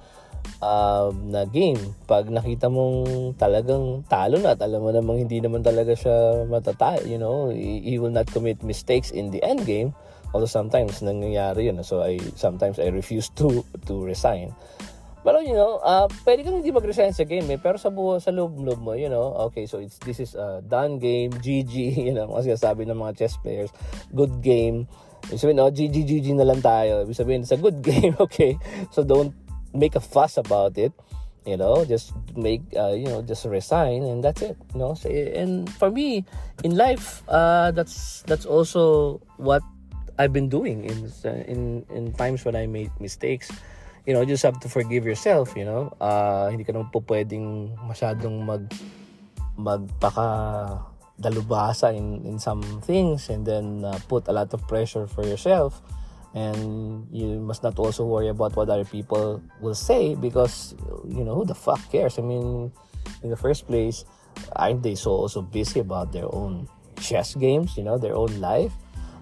uh, 0.63 1.11
na 1.27 1.47
game. 1.49 1.79
Pag 2.07 2.31
nakita 2.31 2.71
mong 2.71 3.35
talagang 3.39 4.07
talo 4.07 4.39
na 4.39 4.55
at 4.55 4.61
alam 4.63 4.83
mo 4.83 4.91
namang 4.91 5.27
hindi 5.27 5.43
naman 5.43 5.63
talaga 5.63 5.95
siya 5.95 6.47
matata, 6.47 7.03
you 7.07 7.19
know, 7.19 7.51
he, 7.51 7.83
he 7.83 7.95
will 7.99 8.13
not 8.13 8.29
commit 8.31 8.61
mistakes 8.63 9.11
in 9.11 9.31
the 9.31 9.43
end 9.43 9.65
game 9.65 9.95
Although 10.33 10.51
sometimes 10.51 11.05
nangyayari 11.05 11.69
yun. 11.69 11.81
So 11.85 12.01
I 12.01 12.17
sometimes 12.35 12.81
I 12.81 12.89
refuse 12.89 13.29
to 13.41 13.65
to 13.89 13.95
resign. 14.05 14.57
Pero 15.23 15.39
you 15.39 15.55
know, 15.55 15.79
uh, 15.87 16.11
pwede 16.27 16.43
kang 16.43 16.59
hindi 16.59 16.75
mag-resign 16.75 17.15
sa 17.15 17.23
game 17.23 17.47
eh. 17.55 17.59
Pero 17.63 17.79
sa 17.79 17.95
buo, 17.95 18.19
sa 18.19 18.35
loob-loob 18.35 18.83
mo, 18.83 18.99
you 18.99 19.07
know, 19.07 19.31
okay, 19.47 19.71
so 19.71 19.79
it's, 19.79 20.03
this 20.03 20.19
is 20.19 20.35
a 20.35 20.59
done 20.67 20.99
game, 20.99 21.31
GG, 21.47 21.95
you 21.95 22.11
know, 22.11 22.27
kasi 22.35 22.51
sabi 22.59 22.91
ng 22.91 22.99
mga 22.99 23.23
chess 23.23 23.39
players, 23.39 23.71
good 24.11 24.43
game. 24.43 24.91
Ibig 25.31 25.39
sabihin, 25.39 25.63
oh, 25.63 25.71
GG, 25.71 25.97
GG 26.03 26.27
na 26.35 26.43
lang 26.43 26.59
tayo. 26.59 27.07
Ibig 27.07 27.15
sabihin, 27.15 27.47
it's 27.47 27.55
a 27.55 27.61
good 27.63 27.79
game, 27.87 28.19
okay? 28.19 28.59
So 28.91 29.07
don't 29.07 29.31
make 29.71 29.95
a 29.95 30.03
fuss 30.03 30.43
about 30.43 30.75
it 30.75 30.91
you 31.47 31.57
know 31.57 31.85
just 31.85 32.13
make 32.37 32.63
uh, 32.77 32.95
you 32.95 33.07
know 33.07 33.23
just 33.23 33.45
resign 33.47 34.03
and 34.03 34.23
that's 34.23 34.43
it 34.43 34.57
you 34.73 34.79
know 34.79 34.95
so, 34.95 35.09
and 35.11 35.67
for 35.75 35.91
me 35.91 36.25
in 36.63 36.77
life 36.77 37.23
uh, 37.29 37.71
that's 37.73 38.23
that's 38.27 38.47
also 38.47 39.21
what 39.39 39.63
I've 40.23 40.33
been 40.33 40.49
doing 40.49 40.87
in 40.87 41.11
in 41.51 41.61
in 41.91 42.03
times 42.15 42.47
when 42.47 42.55
I 42.55 42.71
made 42.71 42.95
mistakes. 43.03 43.51
You 44.07 44.15
know 44.15 44.23
just 44.23 44.43
have 44.47 44.59
to 44.63 44.69
forgive 44.71 45.07
yourself 45.07 45.55
you 45.59 45.67
know? 45.67 45.91
Uh, 45.99 46.51
hindi 46.51 46.63
ka 46.63 46.75
naman 46.75 46.91
po 46.95 47.03
pwedeng 47.07 47.75
masyadong 47.83 48.47
mag 48.47 48.71
magpaka 49.59 50.27
dalubasa 51.19 51.91
in 51.95 52.23
in 52.27 52.39
some 52.39 52.63
things 52.83 53.31
and 53.31 53.47
then 53.47 53.83
uh, 53.83 53.99
put 54.07 54.27
a 54.27 54.35
lot 54.35 54.51
of 54.55 54.63
pressure 54.71 55.11
for 55.11 55.27
yourself. 55.27 55.83
And 56.33 57.05
you 57.13 57.45
must 57.45 57.61
not 57.61 57.77
also 57.77 58.09
worry 58.09 58.33
about 58.33 58.57
what 58.57 58.73
other 58.73 58.89
people 58.89 59.45
will 59.61 59.77
say 59.77 60.17
because 60.17 60.73
you 61.05 61.27
know 61.27 61.43
who 61.43 61.45
the 61.45 61.59
fuck 61.59 61.83
cares? 61.93 62.17
I 62.17 62.25
mean 62.25 62.73
in 63.23 63.31
the 63.31 63.37
first 63.37 63.67
place 63.67 64.07
aren't 64.57 64.83
they 64.83 64.95
so 64.95 65.11
also 65.11 65.43
busy 65.43 65.81
about 65.81 66.13
their 66.13 66.33
own 66.33 66.69
chess 66.99 67.35
games 67.35 67.77
you 67.77 67.83
know 67.83 67.99
their 67.99 68.15
own 68.15 68.41
life 68.41 68.73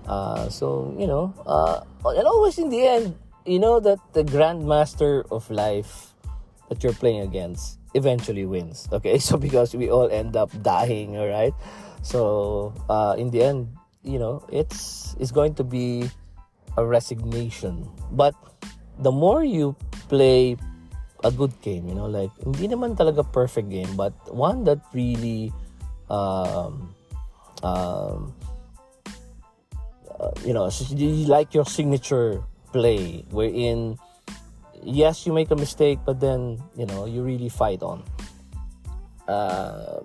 uh, 0.07 0.49
so 0.49 0.95
you 0.99 1.07
know 1.07 1.35
uh, 1.47 1.81
and 2.05 2.27
always 2.27 2.59
in 2.59 2.71
the 2.71 2.87
end 2.87 3.17
you 3.45 3.59
know 3.59 3.81
that 3.81 3.99
the 4.13 4.25
grandmaster 4.25 5.25
of 5.31 5.51
life 5.51 6.15
that 6.69 6.83
you're 6.83 6.97
playing 6.97 7.21
against 7.21 7.79
eventually 7.95 8.47
wins 8.47 8.89
okay 8.93 9.19
so 9.23 9.37
because 9.37 9.75
we 9.75 9.91
all 9.91 10.09
end 10.11 10.37
up 10.37 10.51
dying 10.63 11.17
all 11.17 11.29
right 11.29 11.55
so 12.03 12.73
uh, 12.89 13.15
in 13.19 13.31
the 13.31 13.43
end 13.43 13.69
you 14.03 14.19
know 14.19 14.45
it's 14.49 15.17
it's 15.19 15.31
going 15.31 15.55
to 15.55 15.65
be 15.65 16.09
a 16.77 16.85
resignation. 16.85 17.89
But 18.13 18.35
the 18.99 19.11
more 19.11 19.45
you 19.45 19.75
play 20.09 20.57
a 21.25 21.31
good 21.31 21.53
game, 21.61 21.89
you 21.89 21.95
know, 21.95 22.07
like 22.07 22.31
hindi 22.43 22.69
naman 22.69 22.97
talaga 22.97 23.25
perfect 23.25 23.69
game, 23.69 23.91
but 23.97 24.15
one 24.31 24.65
that 24.65 24.81
really 24.93 25.53
um, 26.09 26.95
um, 27.63 28.33
uh, 30.21 30.31
you 30.45 30.53
know, 30.53 30.69
you 30.91 31.09
like 31.27 31.55
your 31.55 31.65
signature 31.65 32.45
play 32.73 33.25
wherein 33.31 33.99
yes, 34.85 35.27
you 35.27 35.33
make 35.33 35.51
a 35.51 35.57
mistake, 35.57 35.99
but 36.05 36.21
then 36.21 36.61
you 36.77 36.87
know 36.87 37.07
you 37.07 37.23
really 37.23 37.49
fight 37.49 37.83
on. 37.83 38.05
Uh, 39.27 40.01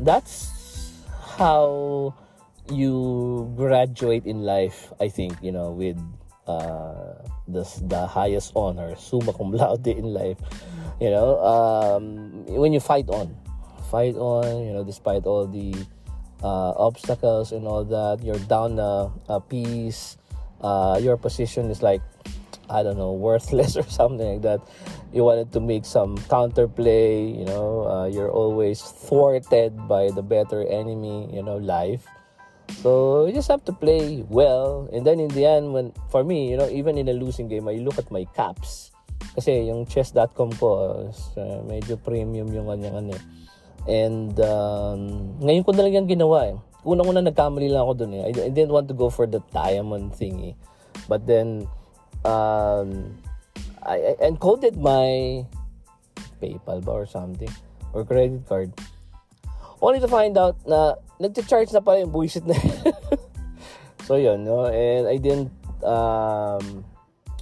that's 0.00 0.52
how 1.38 2.14
you 2.70 3.52
graduate 3.56 4.26
in 4.26 4.42
life, 4.42 4.92
I 5.00 5.08
think, 5.08 5.38
you 5.40 5.52
know, 5.52 5.70
with 5.70 5.96
uh, 6.46 7.14
the, 7.46 7.64
the 7.86 8.06
highest 8.06 8.52
honor, 8.56 8.96
summa 8.96 9.32
cum 9.32 9.52
laude 9.52 9.86
in 9.86 10.12
life. 10.12 10.38
You 11.00 11.10
know, 11.10 11.38
um, 11.40 12.44
when 12.46 12.72
you 12.72 12.80
fight 12.80 13.08
on, 13.08 13.36
fight 13.90 14.16
on, 14.16 14.64
you 14.64 14.72
know, 14.72 14.84
despite 14.84 15.24
all 15.24 15.46
the 15.46 15.74
uh, 16.42 16.70
obstacles 16.76 17.52
and 17.52 17.66
all 17.66 17.84
that, 17.84 18.24
you're 18.24 18.38
down 18.46 18.78
a, 18.78 19.10
a 19.28 19.40
piece, 19.40 20.16
uh, 20.60 20.98
your 21.00 21.16
position 21.16 21.70
is 21.70 21.82
like, 21.82 22.02
I 22.70 22.82
don't 22.82 22.98
know, 22.98 23.12
worthless 23.12 23.76
or 23.80 23.84
something 23.84 24.26
like 24.26 24.42
that. 24.42 24.60
You 25.12 25.24
wanted 25.24 25.52
to 25.52 25.60
make 25.60 25.84
some 25.84 26.18
counterplay, 26.28 27.38
you 27.38 27.44
know, 27.44 27.88
uh, 27.88 28.06
you're 28.06 28.30
always 28.30 28.82
thwarted 28.82 29.88
by 29.88 30.10
the 30.10 30.22
better 30.22 30.66
enemy, 30.66 31.28
you 31.32 31.42
know, 31.42 31.56
life 31.56 32.06
So 32.76 33.26
you 33.26 33.32
just 33.32 33.48
have 33.48 33.64
to 33.64 33.72
play 33.72 34.24
well. 34.28 34.88
And 34.92 35.04
then 35.04 35.18
in 35.20 35.28
the 35.32 35.44
end, 35.46 35.72
when 35.72 35.92
for 36.12 36.22
me, 36.22 36.50
you 36.50 36.56
know, 36.56 36.68
even 36.68 36.98
in 36.98 37.08
a 37.08 37.16
losing 37.16 37.48
game, 37.48 37.66
I 37.68 37.80
look 37.80 37.98
at 37.98 38.10
my 38.12 38.28
caps. 38.36 38.92
Kasi 39.34 39.66
yung 39.66 39.86
chess.com 39.88 40.52
ko, 40.60 41.08
uh, 41.08 41.60
medyo 41.66 41.96
premium 41.98 42.52
yung 42.52 42.68
kanyang 42.68 42.96
ano. 43.02 43.12
Eh. 43.16 43.22
And 43.88 44.36
um, 44.44 45.00
ngayon 45.40 45.64
ko 45.64 45.72
yan 45.72 46.04
ginawa 46.04 46.52
eh. 46.52 46.56
Unang-una 46.84 47.24
nagkamali 47.24 47.72
lang 47.72 47.88
ako 47.88 48.04
dun 48.04 48.12
eh. 48.14 48.28
I, 48.28 48.32
I 48.46 48.50
didn't 48.52 48.70
want 48.70 48.86
to 48.92 48.96
go 48.96 49.08
for 49.08 49.24
the 49.24 49.40
diamond 49.50 50.12
thingy. 50.12 50.54
But 51.08 51.24
then, 51.24 51.64
um, 52.28 53.16
I, 53.80 54.14
I 54.20 54.28
encoded 54.28 54.76
my 54.76 55.42
PayPal 56.38 56.84
ba 56.84 56.92
or 56.92 57.06
something 57.08 57.50
or 57.96 58.04
credit 58.04 58.44
card 58.46 58.70
Only 59.80 60.02
to 60.02 60.10
find 60.10 60.34
out 60.34 60.58
na 60.66 60.98
nagcha-charge 61.22 61.70
na 61.70 61.78
pala 61.78 62.02
yung 62.02 62.10
buwisit 62.10 62.42
na 62.46 62.54
So 64.06 64.18
yun, 64.18 64.42
no? 64.42 64.66
And 64.66 65.06
I 65.06 65.16
didn't 65.22 65.54
um, 65.86 66.82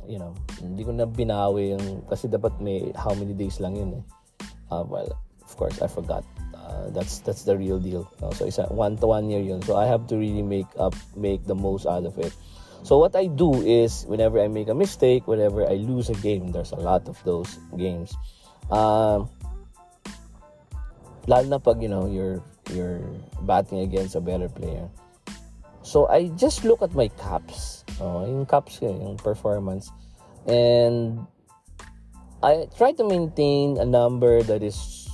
you 0.04 0.18
know, 0.20 0.36
hindi 0.60 0.84
ko 0.84 0.92
na 0.92 1.08
binawi 1.08 1.72
yung 1.74 2.04
kasi 2.06 2.28
dapat 2.28 2.60
may 2.60 2.92
how 2.92 3.16
many 3.16 3.32
days 3.32 3.58
lang 3.58 3.74
yun 3.76 3.90
eh. 4.00 4.04
Uh, 4.68 4.84
well, 4.84 5.08
of 5.42 5.52
course, 5.56 5.80
I 5.80 5.88
forgot. 5.88 6.26
Uh, 6.86 6.90
that's 6.94 7.18
that's 7.26 7.42
the 7.42 7.58
real 7.58 7.82
deal. 7.82 8.06
No? 8.22 8.30
So 8.30 8.46
isa 8.46 8.70
one 8.70 8.96
to 9.02 9.06
one 9.10 9.26
year 9.26 9.42
yun. 9.42 9.62
So 9.62 9.74
I 9.74 9.86
have 9.90 10.06
to 10.08 10.16
really 10.16 10.46
make 10.46 10.70
up 10.78 10.94
make 11.18 11.42
the 11.46 11.58
most 11.58 11.86
out 11.86 12.06
of 12.06 12.14
it. 12.18 12.30
So 12.86 12.98
what 13.02 13.18
I 13.18 13.26
do 13.26 13.50
is 13.66 14.06
whenever 14.06 14.38
I 14.38 14.46
make 14.46 14.70
a 14.70 14.74
mistake, 14.74 15.26
whenever 15.26 15.66
I 15.66 15.74
lose 15.74 16.08
a 16.08 16.14
game, 16.22 16.52
there's 16.54 16.70
a 16.70 16.78
lot 16.78 17.08
of 17.10 17.18
those 17.26 17.58
games. 17.74 18.14
Um, 18.70 19.26
lalo 21.26 21.46
na 21.46 21.58
pag 21.58 21.82
you 21.82 21.90
know 21.90 22.06
you're 22.06 22.38
you're 22.70 23.02
batting 23.42 23.82
against 23.82 24.14
a 24.14 24.22
better 24.22 24.48
player 24.48 24.86
so 25.82 26.06
I 26.06 26.30
just 26.38 26.64
look 26.64 26.82
at 26.82 26.94
my 26.94 27.10
caps 27.18 27.82
oh, 27.98 28.22
yung 28.26 28.46
caps 28.46 28.78
ko 28.78 28.90
yung 28.90 29.18
performance 29.18 29.90
and 30.46 31.26
I 32.42 32.70
try 32.78 32.94
to 32.94 33.04
maintain 33.04 33.78
a 33.78 33.86
number 33.86 34.42
that 34.46 34.62
is 34.62 35.05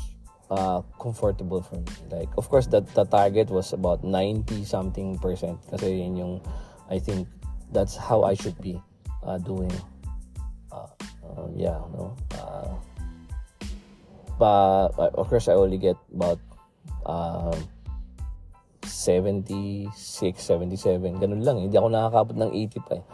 uh, 0.52 0.84
comfortable 1.00 1.64
for 1.64 1.80
me 1.80 1.92
like 2.12 2.28
of 2.36 2.44
course 2.52 2.68
that 2.68 2.84
the 2.92 3.04
target 3.08 3.48
was 3.48 3.72
about 3.72 4.04
90 4.04 4.64
something 4.68 5.16
percent 5.16 5.56
kasi 5.72 6.04
yun 6.04 6.12
yung 6.20 6.34
I 6.92 7.00
think 7.00 7.24
that's 7.72 7.96
how 7.96 8.28
I 8.28 8.36
should 8.36 8.60
be 8.60 8.76
uh, 9.24 9.40
doing 9.40 9.72
uh, 10.68 10.92
uh, 11.24 11.48
yeah 11.56 11.80
no 11.96 12.12
uh, 12.36 12.76
pa 14.36 14.52
of 15.16 15.32
course 15.32 15.48
I 15.48 15.56
only 15.56 15.80
get 15.80 15.96
about 16.12 16.36
um, 17.08 17.56
76, 18.92 19.90
77, 20.38 21.18
ganun 21.18 21.42
lang. 21.42 21.56
Hindi 21.58 21.74
ako 21.74 21.88
nakakabot 21.90 22.36
ng 22.38 22.50
80 22.54 22.86
pa 22.86 22.92
eh, 23.00 23.04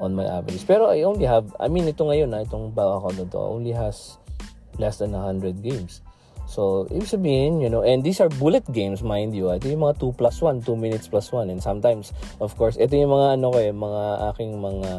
on 0.00 0.16
my 0.16 0.26
average. 0.26 0.64
Pero 0.66 0.90
I 0.90 1.04
only 1.04 1.28
have, 1.28 1.52
I 1.60 1.68
mean, 1.68 1.86
ito 1.86 2.02
ngayon 2.02 2.32
na, 2.32 2.42
itong 2.42 2.72
bank 2.72 3.02
account 3.02 3.16
na 3.20 3.26
to, 3.30 3.38
only 3.38 3.70
has 3.70 4.18
less 4.80 4.98
than 4.98 5.14
100 5.14 5.62
games. 5.62 6.02
So, 6.46 6.86
ibig 6.94 7.10
sabihin, 7.10 7.58
you 7.58 7.66
know, 7.66 7.82
and 7.82 8.06
these 8.06 8.22
are 8.22 8.30
bullet 8.30 8.64
games, 8.70 9.02
mind 9.02 9.34
you. 9.34 9.50
Ito 9.50 9.66
yung 9.66 9.82
mga 9.82 9.98
2 9.98 10.14
plus 10.14 10.38
1, 10.38 10.62
2 10.62 10.78
minutes 10.78 11.10
plus 11.10 11.34
1. 11.34 11.50
And 11.50 11.58
sometimes, 11.58 12.14
of 12.38 12.54
course, 12.54 12.78
ito 12.78 12.94
yung 12.94 13.10
mga, 13.10 13.42
ano 13.42 13.46
ko 13.50 13.58
eh, 13.58 13.74
mga 13.74 14.02
aking 14.30 14.52
mga 14.62 14.90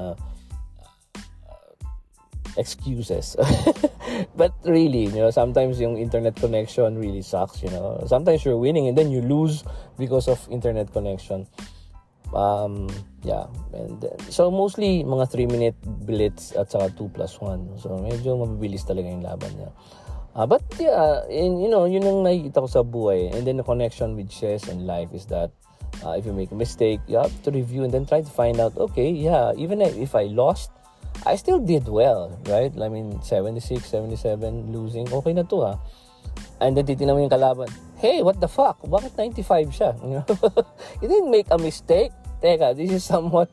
excuses. 2.57 3.37
but 4.39 4.51
really, 4.65 5.07
you 5.07 5.21
know, 5.23 5.31
sometimes 5.31 5.79
yung 5.79 5.95
internet 5.95 6.35
connection 6.35 6.97
really 6.97 7.21
sucks, 7.21 7.63
you 7.63 7.69
know. 7.69 8.03
Sometimes 8.09 8.43
you're 8.43 8.59
winning 8.59 8.89
and 8.89 8.97
then 8.97 9.09
you 9.09 9.21
lose 9.21 9.63
because 9.97 10.27
of 10.27 10.41
internet 10.51 10.91
connection. 10.91 11.47
Um, 12.33 12.89
yeah. 13.23 13.47
And 13.71 14.01
then, 14.01 14.19
so 14.27 14.51
mostly 14.51 15.05
mga 15.05 15.31
3 15.31 15.47
minute 15.47 15.77
blitz 15.85 16.51
at 16.57 16.67
saka 16.67 16.91
2 16.91 17.15
plus 17.15 17.39
1. 17.39 17.79
So 17.79 17.95
medyo 18.03 18.35
mabibilis 18.35 18.83
talaga 18.83 19.07
yung 19.07 19.23
laban 19.23 19.53
niya. 19.55 19.71
Uh, 20.37 20.45
but 20.45 20.61
yeah, 20.77 21.25
in, 21.33 21.57
you 21.57 21.65
know, 21.67 21.89
yun 21.89 22.05
ang 22.05 22.21
nakikita 22.21 22.61
ko 22.61 22.69
sa 22.69 22.85
buhay. 22.85 23.33
And 23.33 23.41
then 23.41 23.57
the 23.57 23.65
connection 23.65 24.13
with 24.13 24.29
chess 24.29 24.69
and 24.69 24.85
life 24.85 25.09
is 25.09 25.25
that 25.33 25.49
uh, 26.05 26.13
if 26.13 26.29
you 26.29 26.33
make 26.33 26.53
a 26.53 26.55
mistake, 26.55 27.01
you 27.09 27.17
have 27.17 27.33
to 27.41 27.49
review 27.49 27.81
and 27.81 27.91
then 27.91 28.05
try 28.05 28.21
to 28.21 28.29
find 28.29 28.61
out, 28.61 28.77
okay, 28.77 29.09
yeah, 29.09 29.49
even 29.57 29.81
if 29.81 30.13
I 30.13 30.29
lost, 30.29 30.69
I 31.25 31.35
still 31.35 31.57
did 31.57 31.89
well, 31.89 32.37
right? 32.45 32.69
I 32.69 32.85
mean, 32.85 33.17
76, 33.21 33.81
77, 33.81 34.69
losing, 34.69 35.09
okay 35.09 35.33
na 35.33 35.41
to 35.49 35.57
ha. 35.65 35.73
Ah. 35.73 35.77
And 36.61 36.77
then 36.77 36.85
titignan 36.85 37.17
mo 37.17 37.21
yung 37.25 37.33
kalaban, 37.33 37.73
hey, 37.97 38.21
what 38.21 38.37
the 38.37 38.47
fuck? 38.47 38.77
Bakit 38.85 39.17
95 39.17 39.73
siya? 39.73 39.89
You, 40.05 40.09
know? 40.21 40.25
you 41.01 41.07
didn't 41.09 41.33
make 41.33 41.49
a 41.49 41.57
mistake. 41.57 42.13
Teka, 42.45 42.77
this 42.77 42.93
is 42.93 43.01
somewhat, 43.01 43.49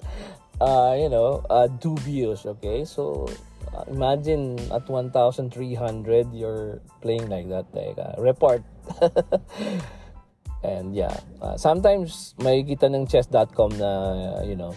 uh, 0.60 0.92
you 1.00 1.08
know, 1.08 1.40
uh, 1.48 1.64
dubious, 1.80 2.44
okay? 2.44 2.84
So, 2.84 3.24
uh, 3.74 3.84
imagine 3.90 4.58
at 4.70 4.88
1,300, 4.88 6.32
you're 6.32 6.80
playing 7.02 7.28
like 7.28 7.48
that. 7.48 7.66
Teka, 7.74 8.14
report. 8.22 8.62
And 10.64 10.96
yeah, 10.96 11.12
uh, 11.44 11.60
sometimes 11.60 12.32
may 12.40 12.64
kita 12.64 12.88
ng 12.88 13.04
chess.com 13.04 13.76
na, 13.76 13.90
uh, 14.40 14.42
you 14.48 14.56
know, 14.56 14.72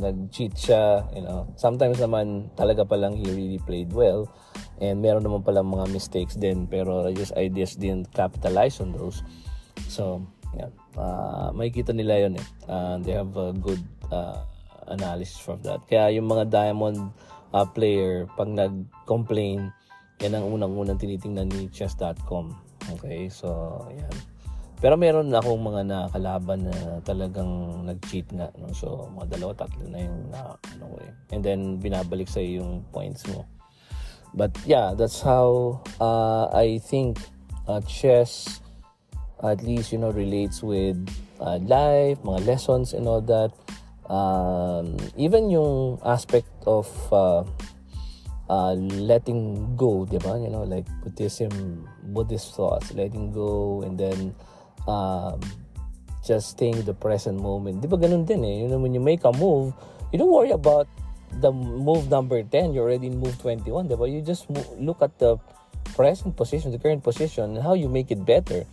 nag-cheat 0.00 0.56
siya, 0.56 1.04
you 1.12 1.20
know. 1.20 1.46
Sometimes 1.60 2.00
naman 2.00 2.48
talaga 2.56 2.88
palang 2.88 3.14
he 3.14 3.28
really 3.28 3.60
played 3.62 3.92
well 3.92 4.26
and 4.80 5.04
meron 5.04 5.22
naman 5.22 5.44
pala 5.44 5.60
mga 5.60 5.92
mistakes 5.92 6.34
din 6.36 6.64
pero 6.64 7.04
just 7.12 7.36
I 7.36 7.52
just 7.52 7.78
didn't 7.78 8.08
capitalize 8.16 8.80
on 8.80 8.96
those. 8.96 9.20
So, 9.86 10.24
yeah. 10.56 10.72
Uh, 10.96 11.52
makikita 11.52 11.92
nila 11.92 12.26
yun 12.26 12.40
eh. 12.40 12.46
Uh, 12.64 12.96
they 13.04 13.12
have 13.12 13.36
a 13.36 13.52
good 13.52 13.84
uh, 14.08 14.40
analysis 14.88 15.36
from 15.36 15.60
that. 15.62 15.84
Kaya 15.84 16.16
yung 16.16 16.26
mga 16.26 16.48
diamond 16.48 17.12
uh, 17.52 17.66
player, 17.66 18.26
pag 18.34 18.50
nag-complain, 18.50 19.70
yan 20.22 20.32
ang 20.32 20.48
unang-unang 20.48 20.96
tinitingnan 20.96 21.52
ni 21.52 21.68
chess.com. 21.68 22.56
Okay, 22.96 23.28
so 23.28 23.82
yan. 23.92 24.14
Pero 24.76 25.00
meron 25.00 25.32
na 25.32 25.40
akong 25.40 25.62
mga 25.64 25.82
nakalaban 25.88 26.68
na 26.68 27.00
talagang 27.00 27.84
nag-cheat 27.88 28.28
nga. 28.36 28.52
No? 28.60 28.68
So, 28.76 29.08
mga 29.08 29.40
dalawa, 29.40 29.52
tatlo 29.56 29.88
na 29.88 30.04
yung 30.04 30.28
na, 30.28 30.52
ano 30.52 30.84
ko 30.92 30.96
eh. 31.00 31.12
And 31.32 31.40
then, 31.40 31.80
binabalik 31.80 32.28
sa 32.28 32.44
yung 32.44 32.84
points 32.92 33.24
mo. 33.32 33.48
But 34.36 34.52
yeah, 34.68 34.92
that's 34.92 35.24
how 35.24 35.80
uh, 35.96 36.52
I 36.52 36.76
think 36.84 37.16
uh, 37.64 37.80
chess 37.88 38.60
at 39.40 39.64
least, 39.64 39.92
you 39.92 39.98
know, 39.98 40.12
relates 40.12 40.62
with 40.62 40.96
uh, 41.40 41.56
life, 41.64 42.20
mga 42.24 42.46
lessons 42.46 42.92
and 42.92 43.08
all 43.08 43.20
that. 43.20 43.52
Um, 44.06 44.96
even 45.18 45.50
yung 45.50 45.98
aspect 46.06 46.50
of 46.66 46.86
uh, 47.10 47.42
uh, 48.48 48.74
letting 48.78 49.74
go, 49.76 50.06
di 50.06 50.18
ba? 50.18 50.38
You 50.38 50.50
know, 50.50 50.62
like 50.62 50.86
Buddhism, 51.02 51.86
Buddhist 52.14 52.54
thoughts, 52.54 52.94
letting 52.94 53.32
go 53.32 53.82
and 53.82 53.98
then 53.98 54.34
um, 54.86 55.42
just 56.26 56.54
staying 56.58 56.82
in 56.82 56.86
the 56.86 56.94
present 56.94 57.38
moment. 57.38 57.82
Di 57.82 57.88
ba 57.90 57.98
ganun 57.98 58.26
din 58.26 58.42
eh? 58.46 58.62
You 58.62 58.68
know, 58.70 58.78
when 58.78 58.94
you 58.94 59.02
make 59.02 59.26
a 59.26 59.32
move, 59.34 59.74
you 60.10 60.18
don't 60.18 60.32
worry 60.32 60.54
about 60.54 60.86
the 61.42 61.50
move 61.50 62.10
number 62.10 62.42
10. 62.42 62.74
You're 62.74 62.86
already 62.86 63.08
in 63.08 63.18
move 63.18 63.38
21, 63.42 63.88
di 63.90 63.94
ba? 63.94 64.06
You 64.06 64.22
just 64.22 64.46
look 64.78 65.02
at 65.02 65.18
the 65.18 65.38
present 65.94 66.36
position, 66.36 66.70
the 66.70 66.78
current 66.78 67.02
position, 67.02 67.58
and 67.58 67.62
how 67.62 67.74
you 67.74 67.88
make 67.88 68.10
it 68.10 68.24
better. 68.24 68.66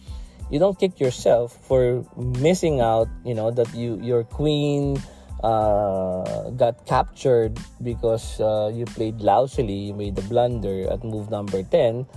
You 0.52 0.60
don't 0.60 0.78
kick 0.78 1.00
yourself 1.00 1.58
for 1.66 2.06
missing 2.18 2.82
out, 2.82 3.08
you 3.26 3.34
know, 3.34 3.50
that 3.50 3.74
you 3.74 3.98
your 4.04 4.22
queen 4.22 5.02
uh, 5.44 6.50
got 6.56 6.86
captured 6.88 7.60
because 7.84 8.40
uh, 8.40 8.72
you 8.74 8.86
played 8.86 9.20
lousily, 9.20 9.92
you 9.92 9.94
made 9.94 10.18
a 10.18 10.24
blunder 10.24 10.90
at 10.90 11.04
move 11.04 11.30
number 11.30 11.62
10 11.62 12.08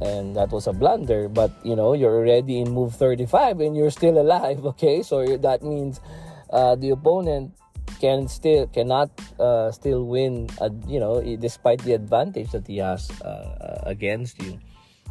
and 0.00 0.36
that 0.36 0.50
was 0.50 0.66
a 0.66 0.72
blunder. 0.72 1.28
But 1.28 1.50
you 1.64 1.76
know 1.76 1.92
you're 1.92 2.14
already 2.14 2.60
in 2.60 2.70
move 2.70 2.94
35 2.94 3.60
and 3.60 3.76
you're 3.76 3.90
still 3.90 4.18
alive 4.18 4.64
okay? 4.78 5.02
So 5.02 5.36
that 5.38 5.62
means 5.62 6.00
uh, 6.50 6.76
the 6.76 6.90
opponent 6.90 7.52
can 8.00 8.28
still 8.28 8.66
cannot 8.68 9.10
uh, 9.38 9.70
still 9.72 10.06
win 10.06 10.48
uh, 10.60 10.70
you 10.86 11.00
know 11.00 11.20
despite 11.36 11.82
the 11.82 11.92
advantage 11.92 12.52
that 12.52 12.66
he 12.66 12.78
has 12.78 13.10
uh, 13.20 13.82
against 13.82 14.40
you. 14.40 14.58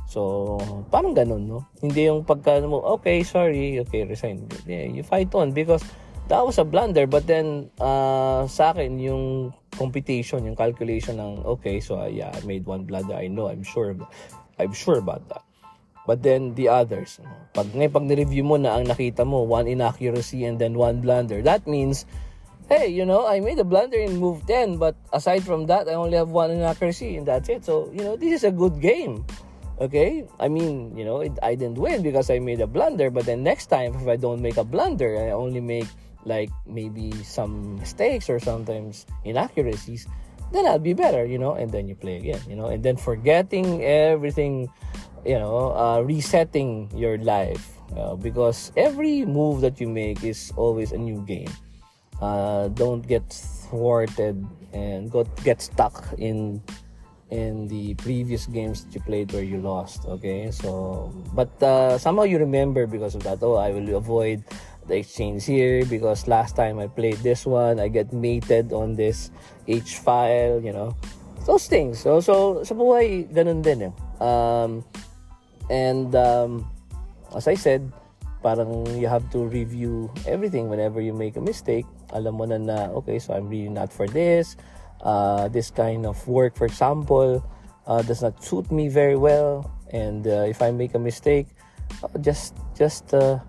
So 0.10 0.58
parang 0.90 1.14
ganun 1.14 1.46
no? 1.46 1.68
Hindi 1.84 2.10
yung 2.10 2.26
pagka 2.26 2.64
okay 2.98 3.22
sorry 3.22 3.78
okay 3.86 4.08
resign. 4.08 4.48
Yeah, 4.66 4.90
you 4.90 5.04
fight 5.04 5.30
on 5.36 5.52
because 5.52 5.86
that 6.30 6.46
was 6.46 6.62
a 6.62 6.66
blunder 6.66 7.10
but 7.10 7.26
then 7.26 7.74
uh, 7.82 8.46
sa 8.46 8.72
akin 8.72 9.02
yung 9.02 9.52
computation 9.76 10.46
yung 10.46 10.56
calculation 10.56 11.18
ng 11.18 11.42
okay 11.44 11.82
so 11.82 11.98
uh, 11.98 12.06
yeah 12.06 12.30
I 12.30 12.40
made 12.46 12.64
one 12.70 12.86
blunder 12.86 13.18
I 13.18 13.28
know 13.28 13.50
I'm 13.50 13.66
sure 13.66 13.98
I'm 14.60 14.76
sure 14.76 15.00
about 15.00 15.28
that. 15.32 15.42
But 16.06 16.22
then 16.22 16.54
the 16.54 16.68
others, 16.68 17.24
pag 17.56 17.72
ngayon 17.72 17.94
pag 17.96 18.04
ni-review 18.04 18.44
mo 18.44 18.60
na 18.60 18.76
ang 18.76 18.92
nakita 18.92 19.24
mo, 19.24 19.48
one 19.48 19.72
inaccuracy 19.72 20.44
and 20.44 20.60
then 20.60 20.76
one 20.76 21.00
blunder, 21.00 21.40
that 21.48 21.64
means, 21.64 22.04
hey, 22.68 22.92
you 22.92 23.06
know, 23.08 23.24
I 23.24 23.40
made 23.40 23.58
a 23.60 23.68
blunder 23.68 23.98
in 23.98 24.20
move 24.20 24.44
10, 24.46 24.78
but 24.78 25.00
aside 25.14 25.48
from 25.48 25.70
that, 25.72 25.88
I 25.88 25.96
only 25.96 26.18
have 26.20 26.30
one 26.30 26.52
inaccuracy 26.52 27.16
and 27.16 27.26
that's 27.26 27.48
it. 27.48 27.64
So, 27.64 27.88
you 27.94 28.04
know, 28.04 28.18
this 28.18 28.42
is 28.42 28.44
a 28.44 28.52
good 28.52 28.82
game. 28.82 29.24
Okay? 29.80 30.28
I 30.42 30.50
mean, 30.50 30.98
you 30.98 31.06
know, 31.06 31.22
it, 31.22 31.38
I 31.46 31.56
didn't 31.56 31.78
win 31.78 32.02
because 32.02 32.30
I 32.30 32.40
made 32.40 32.60
a 32.60 32.68
blunder, 32.68 33.10
but 33.10 33.30
then 33.30 33.44
next 33.46 33.68
time, 33.68 33.94
if 33.96 34.08
I 34.08 34.18
don't 34.18 34.42
make 34.42 34.58
a 34.58 34.66
blunder, 34.66 35.16
I 35.16 35.32
only 35.32 35.62
make 35.62 35.88
like 36.26 36.50
maybe 36.66 37.12
some 37.24 37.78
mistakes 37.80 38.30
or 38.30 38.40
sometimes 38.40 39.06
inaccuracies, 39.24 40.08
then 40.52 40.66
I'll 40.66 40.80
be 40.80 40.94
better, 40.94 41.26
you 41.26 41.38
know, 41.38 41.54
and 41.54 41.72
then 41.72 41.88
you 41.88 41.96
play 41.96 42.18
again, 42.18 42.42
you 42.48 42.56
know, 42.56 42.68
and 42.68 42.84
then 42.84 42.98
forgetting 42.98 43.84
everything, 43.84 44.70
you 45.26 45.38
know, 45.38 45.76
uh, 45.76 46.02
resetting 46.02 46.90
your 46.96 47.18
life 47.18 47.80
uh, 47.96 48.16
because 48.16 48.72
every 48.76 49.26
move 49.26 49.62
that 49.62 49.80
you 49.80 49.88
make 49.88 50.24
is 50.24 50.52
always 50.56 50.92
a 50.92 50.98
new 50.98 51.22
game. 51.26 51.52
Uh, 52.22 52.68
don't 52.70 53.08
get 53.08 53.24
thwarted 53.70 54.46
and 54.74 55.10
got 55.10 55.28
get 55.44 55.62
stuck 55.62 56.04
in 56.18 56.62
in 57.30 57.68
the 57.68 57.94
previous 57.96 58.46
games 58.48 58.84
that 58.84 58.94
you 58.94 59.02
played 59.02 59.32
where 59.32 59.44
you 59.44 59.62
lost. 59.62 60.06
Okay, 60.06 60.52
so 60.52 61.14
but 61.34 61.50
uh, 61.64 61.98
somehow 61.98 62.24
you 62.24 62.38
remember 62.38 62.88
because 62.88 63.16
of 63.16 63.24
that. 63.24 63.40
Oh, 63.42 63.56
I 63.56 63.72
will 63.72 63.96
avoid 63.96 64.44
the 64.90 64.98
exchange 64.98 65.46
here 65.46 65.86
because 65.86 66.28
last 66.28 66.58
time 66.58 66.80
I 66.82 66.88
played 66.90 67.22
this 67.22 67.46
one, 67.46 67.80
I 67.80 67.88
get 67.88 68.12
mated 68.12 68.74
on 68.74 68.98
this 68.98 69.32
H 69.68 70.02
file, 70.02 70.60
you 70.60 70.74
know. 70.74 70.98
Those 71.46 71.70
things. 71.70 72.02
So, 72.02 72.20
so 72.20 72.66
sa 72.66 72.76
buhay, 72.76 73.30
ganun 73.32 73.64
din 73.64 73.90
eh. 73.90 73.94
Um, 74.20 74.84
and 75.70 76.12
um, 76.18 76.68
as 77.34 77.48
I 77.48 77.56
said, 77.56 77.86
parang 78.44 78.86
you 78.98 79.08
have 79.08 79.30
to 79.32 79.46
review 79.46 80.12
everything 80.28 80.68
whenever 80.70 81.00
you 81.00 81.14
make 81.14 81.38
a 81.38 81.42
mistake. 81.42 81.86
Alam 82.12 82.42
mo 82.42 82.46
na 82.46 82.58
na, 82.58 82.78
okay, 83.00 83.20
so 83.20 83.34
I'm 83.34 83.48
really 83.48 83.70
not 83.70 83.94
for 83.94 84.08
this. 84.10 84.58
Uh, 85.00 85.48
this 85.48 85.72
kind 85.72 86.06
of 86.06 86.20
work, 86.28 86.58
for 86.58 86.66
example, 86.66 87.40
uh, 87.88 88.02
does 88.02 88.22
not 88.22 88.44
suit 88.44 88.68
me 88.72 88.90
very 88.90 89.16
well. 89.16 89.72
And 89.94 90.28
uh, 90.28 90.46
if 90.50 90.62
I 90.62 90.72
make 90.72 90.94
a 90.94 91.00
mistake, 91.02 91.48
uh, 92.04 92.14
just 92.20 92.54
just 92.78 93.14
uh, 93.14 93.40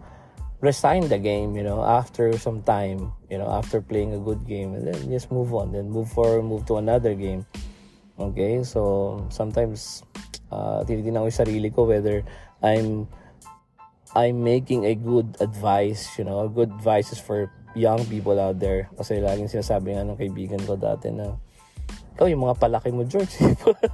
resign 0.60 1.08
the 1.08 1.18
game, 1.18 1.56
you 1.56 1.64
know, 1.64 1.82
after 1.82 2.36
some 2.36 2.62
time, 2.62 3.12
you 3.32 3.38
know, 3.40 3.48
after 3.48 3.80
playing 3.80 4.12
a 4.12 4.20
good 4.20 4.44
game, 4.46 4.76
and 4.76 4.86
then 4.86 4.98
just 5.08 5.32
move 5.32 5.52
on, 5.54 5.72
then 5.72 5.88
move 5.88 6.12
forward, 6.12 6.44
move 6.44 6.64
to 6.68 6.76
another 6.76 7.14
game. 7.14 7.44
Okay, 8.20 8.62
so 8.62 9.24
sometimes 9.32 10.04
uh, 10.52 10.84
tinitingnan 10.84 11.24
ko 11.24 11.28
yung 11.32 11.40
sarili 11.40 11.68
ko 11.72 11.88
whether 11.88 12.20
I'm 12.60 13.08
I'm 14.12 14.44
making 14.44 14.84
a 14.84 14.92
good 14.92 15.40
advice, 15.40 16.18
you 16.20 16.28
know, 16.28 16.44
good 16.52 16.68
advices 16.68 17.16
for 17.16 17.48
young 17.72 18.04
people 18.12 18.36
out 18.36 18.60
there. 18.60 18.92
Kasi 19.00 19.22
laging 19.22 19.48
sinasabi 19.48 19.96
nga 19.96 20.04
ng 20.04 20.18
kaibigan 20.18 20.60
ko 20.66 20.76
dati 20.76 21.08
na, 21.14 21.38
ikaw 22.18 22.26
yung 22.26 22.42
mga 22.44 22.58
palaki 22.58 22.90
mo, 22.90 23.06
George. 23.06 23.38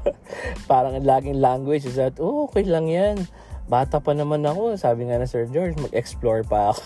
Parang 0.71 0.97
laging 0.99 1.39
language 1.39 1.85
is 1.85 2.01
that, 2.01 2.17
oh, 2.19 2.49
okay 2.49 2.65
lang 2.65 2.89
yan 2.89 3.29
bata 3.67 3.99
pa 3.99 4.15
naman 4.15 4.43
ako. 4.47 4.79
Sabi 4.79 5.11
nga 5.11 5.19
na 5.19 5.27
Sir 5.27 5.51
George, 5.51 5.75
mag-explore 5.79 6.47
pa 6.47 6.75
ako. 6.75 6.83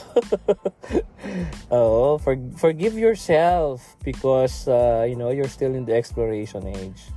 Oo, 1.77 2.03
for, 2.17 2.35
forgive 2.57 2.97
yourself 2.97 3.97
because, 4.01 4.65
uh, 4.67 5.05
you 5.05 5.17
know, 5.17 5.29
you're 5.29 5.51
still 5.51 5.73
in 5.77 5.85
the 5.85 5.93
exploration 5.93 6.65
age. 6.67 7.13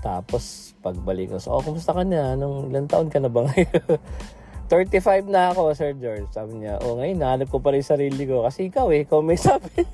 Tapos, 0.00 0.72
pagbalik 0.84 1.32
ko, 1.32 1.36
so, 1.40 1.52
oh, 1.52 1.64
kumusta 1.64 1.92
ka 1.92 2.04
na? 2.04 2.36
Anong, 2.36 2.72
ilang 2.72 2.88
taon 2.88 3.08
ka 3.08 3.20
na 3.20 3.28
ba 3.28 3.48
ngayon? 3.48 4.00
35 4.72 5.28
na 5.28 5.52
ako, 5.52 5.76
Sir 5.76 5.92
George. 6.00 6.28
Sabi 6.32 6.64
niya, 6.64 6.80
oh, 6.80 6.96
ngayon, 6.96 7.20
nahanap 7.20 7.48
ko 7.52 7.60
pa 7.60 7.76
rin 7.76 7.84
sarili 7.84 8.24
ko. 8.24 8.44
Kasi 8.48 8.72
ikaw 8.72 8.88
eh, 8.92 9.04
ikaw 9.04 9.20
may 9.20 9.36
sabi. 9.36 9.68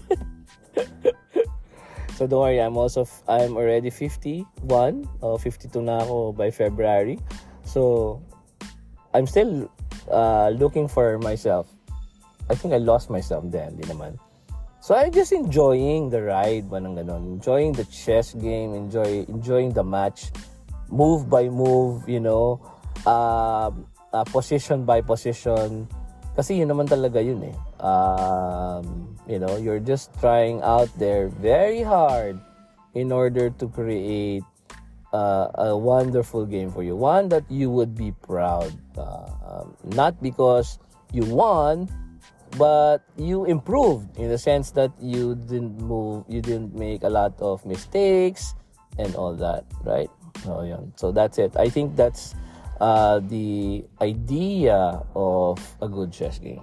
so, 2.17 2.31
don't 2.31 2.47
worry, 2.47 2.63
I'm 2.63 2.79
also, 2.79 3.03
I'm 3.27 3.59
already 3.59 3.91
51. 3.91 4.47
Oh, 5.23 5.35
52 5.35 5.75
na 5.83 6.07
ako 6.07 6.31
by 6.39 6.55
February. 6.55 7.19
So, 7.67 8.23
I'm 9.15 9.27
still 9.27 9.71
uh, 10.11 10.51
looking 10.55 10.89
for 10.89 11.19
myself. 11.19 11.67
I 12.51 12.55
think 12.55 12.75
I 12.75 12.79
lost 12.79 13.11
myself 13.11 13.47
then, 13.47 13.79
di 13.79 13.87
naman. 13.87 14.19
So 14.81 14.97
I'm 14.97 15.13
just 15.13 15.31
enjoying 15.31 16.09
the 16.09 16.25
ride, 16.25 16.73
manang 16.73 16.97
ganon. 16.97 17.39
Enjoying 17.39 17.77
the 17.77 17.85
chess 17.87 18.33
game, 18.35 18.73
enjoy 18.75 19.29
enjoying 19.29 19.77
the 19.77 19.85
match, 19.85 20.33
move 20.89 21.29
by 21.29 21.53
move, 21.53 22.09
you 22.09 22.19
know, 22.19 22.59
uh, 23.05 23.71
uh, 24.13 24.25
position 24.33 24.89
by 24.89 25.05
position. 25.05 25.87
Kasi 26.35 26.59
yun 26.65 26.73
naman 26.73 26.89
talaga 26.89 27.21
yun 27.21 27.45
eh. 27.45 27.57
Um, 27.83 29.15
you 29.29 29.39
know, 29.39 29.61
you're 29.61 29.83
just 29.83 30.11
trying 30.19 30.65
out 30.65 30.89
there 30.97 31.29
very 31.29 31.85
hard 31.85 32.41
in 32.95 33.13
order 33.13 33.51
to 33.51 33.69
create 33.69 34.47
uh, 35.13 35.49
a 35.55 35.77
wonderful 35.77 36.47
game 36.47 36.71
for 36.71 36.83
you. 36.83 36.97
One 36.97 37.29
that 37.29 37.45
you 37.51 37.71
would 37.71 37.95
be 37.95 38.13
proud. 38.13 38.73
Uh, 38.97 39.27
um, 39.47 39.77
not 39.95 40.21
because 40.23 40.79
you 41.13 41.25
won, 41.25 41.89
but 42.59 43.03
you 43.17 43.45
improved 43.45 44.19
in 44.19 44.29
the 44.29 44.39
sense 44.39 44.71
that 44.73 44.91
you 45.01 45.35
didn't 45.35 45.81
move, 45.81 46.25
you 46.29 46.41
didn't 46.41 46.75
make 46.75 47.03
a 47.03 47.11
lot 47.11 47.35
of 47.41 47.65
mistakes 47.67 48.55
and 48.99 49.15
all 49.15 49.35
that, 49.35 49.65
right? 49.85 50.11
Oh, 50.47 50.63
yeah. 50.63 50.81
So 50.97 51.13
that's 51.13 51.39
it. 51.39 51.57
I 51.57 51.69
think 51.69 51.97
that's 51.97 52.35
uh, 52.81 53.21
the 53.21 53.85
idea 54.01 55.03
of 55.15 55.59
a 55.83 55.89
good 55.89 56.13
chess 56.13 56.39
game. 56.39 56.63